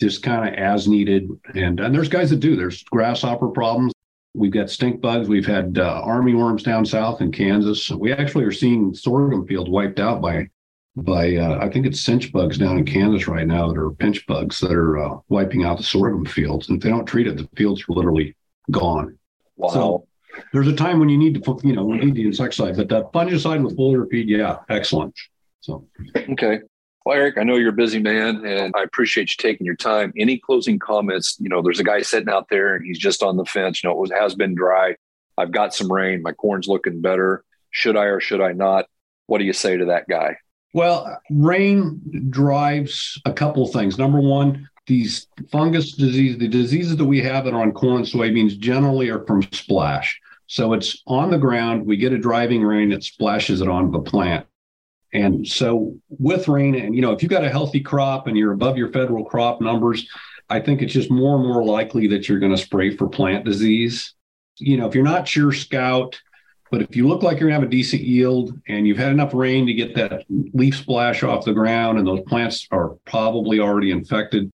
just 0.00 0.22
kind 0.22 0.48
of 0.48 0.54
as 0.54 0.86
needed. 0.86 1.28
And 1.56 1.80
and 1.80 1.92
there's 1.92 2.08
guys 2.08 2.30
that 2.30 2.38
do. 2.38 2.54
There's 2.54 2.84
grasshopper 2.84 3.48
problems. 3.48 3.92
We've 4.34 4.50
got 4.50 4.68
stink 4.68 5.00
bugs. 5.00 5.28
We've 5.28 5.46
had 5.46 5.78
uh, 5.78 6.02
army 6.04 6.34
worms 6.34 6.64
down 6.64 6.84
south 6.84 7.20
in 7.20 7.30
Kansas. 7.30 7.90
We 7.90 8.12
actually 8.12 8.44
are 8.44 8.52
seeing 8.52 8.92
sorghum 8.92 9.46
fields 9.46 9.70
wiped 9.70 10.00
out 10.00 10.20
by 10.20 10.48
by 10.96 11.36
uh, 11.36 11.58
I 11.60 11.68
think 11.70 11.86
it's 11.86 12.04
chinch 12.04 12.30
bugs 12.32 12.58
down 12.58 12.78
in 12.78 12.84
Kansas 12.84 13.26
right 13.26 13.46
now 13.46 13.68
that 13.68 13.78
are 13.78 13.90
pinch 13.90 14.26
bugs 14.26 14.60
that 14.60 14.72
are 14.72 14.98
uh, 14.98 15.18
wiping 15.28 15.64
out 15.64 15.76
the 15.76 15.82
sorghum 15.82 16.24
fields. 16.24 16.68
And 16.68 16.78
if 16.78 16.84
they 16.84 16.90
don't 16.90 17.06
treat 17.06 17.26
it, 17.26 17.36
the 17.36 17.48
fields 17.56 17.82
are 17.82 17.92
literally 17.92 18.36
gone. 18.70 19.18
Wow. 19.56 19.68
So 19.68 20.06
there's 20.52 20.68
a 20.68 20.74
time 20.74 21.00
when 21.00 21.08
you 21.08 21.18
need 21.18 21.42
to, 21.42 21.60
you 21.62 21.74
know, 21.74 21.84
we 21.84 21.98
need 21.98 22.14
the 22.14 22.26
insecticide, 22.26 22.76
but 22.76 22.88
that 22.88 23.12
fungicide 23.12 23.62
with 23.64 23.76
foliar 23.76 24.08
feed, 24.10 24.28
yeah, 24.28 24.58
excellent. 24.68 25.14
So, 25.60 25.86
okay. 26.16 26.60
Well, 27.04 27.16
Eric, 27.16 27.36
I 27.36 27.42
know 27.42 27.56
you're 27.56 27.68
a 27.68 27.72
busy 27.72 27.98
man 27.98 28.46
and 28.46 28.74
I 28.74 28.82
appreciate 28.82 29.30
you 29.30 29.36
taking 29.36 29.66
your 29.66 29.76
time. 29.76 30.12
Any 30.16 30.38
closing 30.38 30.78
comments? 30.78 31.36
You 31.38 31.50
know, 31.50 31.60
there's 31.60 31.80
a 31.80 31.84
guy 31.84 32.00
sitting 32.00 32.30
out 32.30 32.48
there 32.48 32.74
and 32.74 32.84
he's 32.84 32.98
just 32.98 33.22
on 33.22 33.36
the 33.36 33.44
fence. 33.44 33.82
You 33.82 33.90
know, 33.90 33.96
it 33.96 34.00
was, 34.00 34.10
has 34.10 34.34
been 34.34 34.54
dry. 34.54 34.96
I've 35.36 35.52
got 35.52 35.74
some 35.74 35.92
rain. 35.92 36.22
My 36.22 36.32
corn's 36.32 36.66
looking 36.66 37.02
better. 37.02 37.44
Should 37.70 37.98
I 37.98 38.04
or 38.04 38.20
should 38.20 38.40
I 38.40 38.52
not? 38.52 38.86
What 39.26 39.38
do 39.38 39.44
you 39.44 39.52
say 39.52 39.76
to 39.76 39.84
that 39.86 40.08
guy? 40.08 40.38
Well, 40.72 41.20
rain 41.30 42.00
drives 42.30 43.20
a 43.26 43.32
couple 43.32 43.66
things. 43.66 43.98
Number 43.98 44.20
one, 44.20 44.68
these 44.86 45.26
fungus 45.52 45.92
disease, 45.92 46.38
the 46.38 46.48
diseases 46.48 46.96
that 46.96 47.04
we 47.04 47.20
have 47.20 47.44
that 47.44 47.54
are 47.54 47.60
on 47.62 47.72
corn 47.72 47.98
and 47.98 48.06
soybeans 48.06 48.58
generally 48.58 49.10
are 49.10 49.24
from 49.26 49.42
splash. 49.52 50.20
So 50.46 50.72
it's 50.72 51.02
on 51.06 51.30
the 51.30 51.38
ground. 51.38 51.86
We 51.86 51.96
get 51.96 52.12
a 52.12 52.18
driving 52.18 52.62
rain, 52.62 52.92
it 52.92 53.04
splashes 53.04 53.60
it 53.60 53.68
onto 53.68 53.92
the 53.92 54.00
plant. 54.00 54.46
And 55.14 55.46
so 55.46 55.96
with 56.10 56.48
rain, 56.48 56.74
and 56.74 56.94
you 56.94 57.00
know, 57.00 57.12
if 57.12 57.22
you've 57.22 57.30
got 57.30 57.44
a 57.44 57.50
healthy 57.50 57.80
crop 57.80 58.26
and 58.26 58.36
you're 58.36 58.52
above 58.52 58.76
your 58.76 58.90
federal 58.90 59.24
crop 59.24 59.60
numbers, 59.60 60.06
I 60.50 60.60
think 60.60 60.82
it's 60.82 60.92
just 60.92 61.10
more 61.10 61.36
and 61.36 61.46
more 61.46 61.64
likely 61.64 62.08
that 62.08 62.28
you're 62.28 62.40
going 62.40 62.54
to 62.54 62.58
spray 62.58 62.94
for 62.96 63.08
plant 63.08 63.44
disease. 63.44 64.12
You 64.58 64.76
know, 64.76 64.86
if 64.86 64.94
you're 64.94 65.04
not 65.04 65.26
sure 65.26 65.52
scout, 65.52 66.20
but 66.70 66.82
if 66.82 66.96
you 66.96 67.06
look 67.06 67.22
like 67.22 67.38
you're 67.38 67.48
going 67.48 67.60
to 67.60 67.66
have 67.66 67.68
a 67.68 67.70
decent 67.70 68.02
yield 68.02 68.58
and 68.66 68.86
you've 68.86 68.98
had 68.98 69.12
enough 69.12 69.32
rain 69.32 69.66
to 69.66 69.72
get 69.72 69.94
that 69.94 70.24
leaf 70.28 70.76
splash 70.76 71.22
off 71.22 71.44
the 71.44 71.52
ground 71.52 71.98
and 71.98 72.06
those 72.06 72.22
plants 72.22 72.66
are 72.72 72.96
probably 73.04 73.60
already 73.60 73.92
infected, 73.92 74.50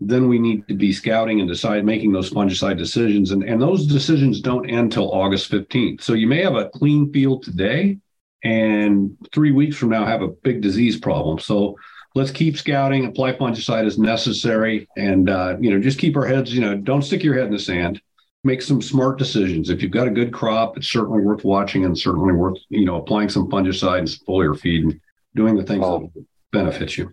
then 0.00 0.28
we 0.28 0.38
need 0.38 0.66
to 0.68 0.74
be 0.74 0.92
scouting 0.92 1.40
and 1.40 1.48
decide 1.48 1.84
making 1.84 2.12
those 2.12 2.30
fungicide 2.30 2.78
decisions. 2.78 3.32
And, 3.32 3.42
and 3.42 3.60
those 3.60 3.86
decisions 3.86 4.40
don't 4.40 4.68
end 4.68 4.92
till 4.92 5.10
August 5.10 5.50
15th. 5.50 6.02
So 6.02 6.12
you 6.12 6.28
may 6.28 6.42
have 6.42 6.54
a 6.54 6.68
clean 6.68 7.12
field 7.12 7.42
today 7.42 7.98
and 8.44 9.16
three 9.32 9.50
weeks 9.50 9.76
from 9.76 9.88
now 9.88 10.04
have 10.04 10.22
a 10.22 10.28
big 10.28 10.60
disease 10.60 10.98
problem. 10.98 11.38
So 11.38 11.76
let's 12.14 12.30
keep 12.30 12.56
scouting, 12.56 13.06
apply 13.06 13.32
fungicide 13.32 13.86
as 13.86 13.98
necessary, 13.98 14.86
and 14.96 15.28
uh, 15.28 15.56
you 15.58 15.70
know 15.70 15.80
just 15.80 15.98
keep 15.98 16.16
our 16.16 16.26
heads. 16.26 16.54
You 16.54 16.60
know, 16.60 16.76
don't 16.76 17.02
stick 17.02 17.22
your 17.22 17.34
head 17.34 17.46
in 17.46 17.52
the 17.52 17.58
sand. 17.58 18.00
Make 18.44 18.60
some 18.60 18.82
smart 18.82 19.18
decisions. 19.18 19.70
If 19.70 19.82
you've 19.82 19.90
got 19.90 20.06
a 20.06 20.10
good 20.10 20.32
crop, 20.32 20.76
it's 20.76 20.86
certainly 20.86 21.22
worth 21.22 21.44
watching 21.44 21.84
and 21.86 21.98
certainly 21.98 22.34
worth 22.34 22.58
you 22.68 22.84
know 22.84 22.96
applying 22.96 23.30
some 23.30 23.50
fungicide 23.50 24.00
and 24.00 24.10
some 24.10 24.24
foliar 24.28 24.58
feed 24.58 24.84
and 24.84 25.00
doing 25.34 25.56
the 25.56 25.64
things 25.64 25.82
oh. 25.84 26.10
that 26.14 26.26
benefit 26.52 26.96
you. 26.96 27.12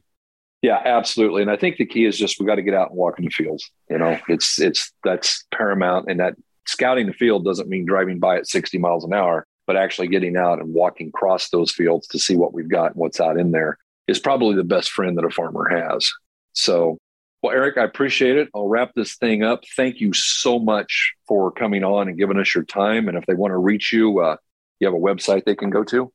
Yeah, 0.61 0.79
absolutely. 0.85 1.41
And 1.41 1.49
I 1.49 1.57
think 1.57 1.77
the 1.77 1.87
key 1.87 2.05
is 2.05 2.17
just 2.17 2.39
we 2.39 2.45
got 2.45 2.55
to 2.55 2.61
get 2.61 2.75
out 2.75 2.89
and 2.89 2.97
walk 2.97 3.17
in 3.17 3.25
the 3.25 3.31
fields. 3.31 3.71
You 3.89 3.97
know, 3.97 4.19
it's 4.27 4.59
it's 4.59 4.91
that's 5.03 5.45
paramount. 5.51 6.07
And 6.09 6.19
that 6.19 6.35
scouting 6.67 7.07
the 7.07 7.13
field 7.13 7.45
doesn't 7.45 7.69
mean 7.69 7.85
driving 7.85 8.19
by 8.19 8.37
at 8.37 8.47
60 8.47 8.77
miles 8.77 9.03
an 9.03 9.13
hour 9.13 9.47
but 9.71 9.77
actually 9.77 10.09
getting 10.09 10.35
out 10.35 10.59
and 10.59 10.73
walking 10.73 11.07
across 11.07 11.47
those 11.47 11.71
fields 11.71 12.05
to 12.05 12.19
see 12.19 12.35
what 12.35 12.53
we've 12.53 12.67
got 12.67 12.87
and 12.87 12.97
what's 12.97 13.21
out 13.21 13.39
in 13.39 13.51
there 13.51 13.77
is 14.05 14.19
probably 14.19 14.53
the 14.53 14.65
best 14.65 14.91
friend 14.91 15.17
that 15.17 15.23
a 15.23 15.29
farmer 15.29 15.65
has. 15.69 16.11
So, 16.51 16.97
well, 17.41 17.53
Eric, 17.53 17.77
I 17.77 17.85
appreciate 17.85 18.35
it. 18.35 18.49
I'll 18.53 18.67
wrap 18.67 18.91
this 18.93 19.15
thing 19.15 19.43
up. 19.43 19.63
Thank 19.77 20.01
you 20.01 20.11
so 20.11 20.59
much 20.59 21.13
for 21.25 21.53
coming 21.53 21.85
on 21.85 22.09
and 22.09 22.17
giving 22.17 22.37
us 22.37 22.53
your 22.53 22.65
time. 22.65 23.07
And 23.07 23.17
if 23.17 23.25
they 23.27 23.33
want 23.33 23.51
to 23.51 23.57
reach 23.59 23.93
you, 23.93 24.19
uh, 24.19 24.35
you 24.81 24.87
have 24.87 24.93
a 24.93 24.99
website 24.99 25.45
they 25.45 25.55
can 25.55 25.69
go 25.69 25.85
to? 25.85 26.11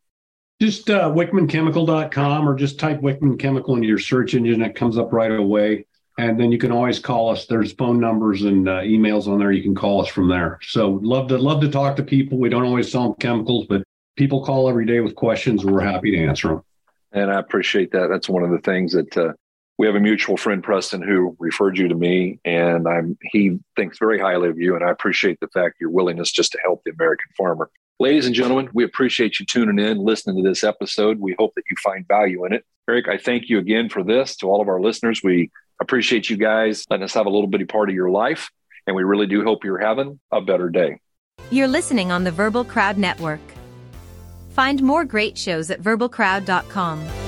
Just 0.60 0.90
uh, 0.90 1.08
wickmanchemical.com 1.08 2.46
or 2.46 2.56
just 2.56 2.78
type 2.78 3.00
Wickman 3.00 3.38
Chemical 3.38 3.74
into 3.74 3.88
your 3.88 3.98
search 3.98 4.34
engine. 4.34 4.60
It 4.60 4.74
comes 4.74 4.98
up 4.98 5.14
right 5.14 5.32
away. 5.32 5.86
And 6.18 6.40
then 6.40 6.50
you 6.50 6.58
can 6.58 6.72
always 6.72 6.98
call 6.98 7.30
us. 7.30 7.46
There's 7.46 7.72
phone 7.72 8.00
numbers 8.00 8.42
and 8.42 8.68
uh, 8.68 8.80
emails 8.80 9.26
on 9.26 9.38
there. 9.38 9.52
You 9.52 9.62
can 9.62 9.74
call 9.74 10.00
us 10.00 10.08
from 10.08 10.28
there. 10.28 10.58
So 10.62 10.98
love 11.02 11.28
to 11.28 11.36
love 11.36 11.60
to 11.60 11.70
talk 11.70 11.96
to 11.96 12.02
people. 12.02 12.38
We 12.38 12.48
don't 12.48 12.64
always 12.64 12.90
sell 12.90 13.14
chemicals, 13.14 13.66
but 13.68 13.82
people 14.16 14.44
call 14.44 14.68
every 14.68 14.86
day 14.86 15.00
with 15.00 15.14
questions. 15.14 15.64
We're 15.64 15.80
happy 15.80 16.10
to 16.12 16.18
answer 16.18 16.48
them. 16.48 16.62
And 17.12 17.30
I 17.30 17.38
appreciate 17.38 17.92
that. 17.92 18.08
That's 18.08 18.28
one 18.28 18.42
of 18.42 18.50
the 18.50 18.58
things 18.58 18.92
that 18.92 19.16
uh, 19.16 19.32
we 19.78 19.86
have 19.86 19.94
a 19.94 20.00
mutual 20.00 20.38
friend, 20.38 20.62
Preston, 20.62 21.02
who 21.02 21.36
referred 21.38 21.76
you 21.76 21.88
to 21.88 21.94
me, 21.94 22.40
and 22.44 22.88
I'm 22.88 23.18
he 23.32 23.58
thinks 23.76 23.98
very 23.98 24.18
highly 24.18 24.48
of 24.48 24.58
you. 24.58 24.74
And 24.74 24.84
I 24.84 24.90
appreciate 24.90 25.38
the 25.40 25.48
fact 25.48 25.76
your 25.80 25.90
willingness 25.90 26.32
just 26.32 26.52
to 26.52 26.58
help 26.62 26.82
the 26.84 26.92
American 26.92 27.28
farmer. 27.36 27.70
Ladies 27.98 28.26
and 28.26 28.34
gentlemen, 28.34 28.70
we 28.72 28.84
appreciate 28.84 29.38
you 29.38 29.46
tuning 29.46 29.78
in, 29.78 29.98
listening 29.98 30.42
to 30.42 30.48
this 30.48 30.64
episode. 30.64 31.18
We 31.18 31.34
hope 31.38 31.54
that 31.56 31.64
you 31.70 31.76
find 31.82 32.06
value 32.08 32.44
in 32.44 32.52
it. 32.52 32.64
Eric, 32.88 33.08
I 33.08 33.18
thank 33.18 33.48
you 33.48 33.58
again 33.58 33.88
for 33.88 34.02
this. 34.02 34.36
To 34.36 34.48
all 34.48 34.60
of 34.60 34.68
our 34.68 34.80
listeners, 34.80 35.20
we 35.22 35.50
appreciate 35.80 36.30
you 36.30 36.36
guys 36.36 36.84
letting 36.90 37.04
us 37.04 37.14
have 37.14 37.26
a 37.26 37.30
little 37.30 37.46
bitty 37.46 37.64
part 37.64 37.88
of 37.88 37.94
your 37.94 38.10
life. 38.10 38.50
And 38.86 38.94
we 38.94 39.02
really 39.02 39.26
do 39.26 39.42
hope 39.42 39.64
you're 39.64 39.78
having 39.78 40.20
a 40.30 40.40
better 40.40 40.70
day. 40.70 41.00
You're 41.50 41.68
listening 41.68 42.10
on 42.12 42.24
the 42.24 42.30
Verbal 42.30 42.64
Crowd 42.64 42.98
Network. 42.98 43.40
Find 44.50 44.82
more 44.82 45.04
great 45.04 45.36
shows 45.36 45.70
at 45.70 45.82
verbalcrowd.com. 45.82 47.25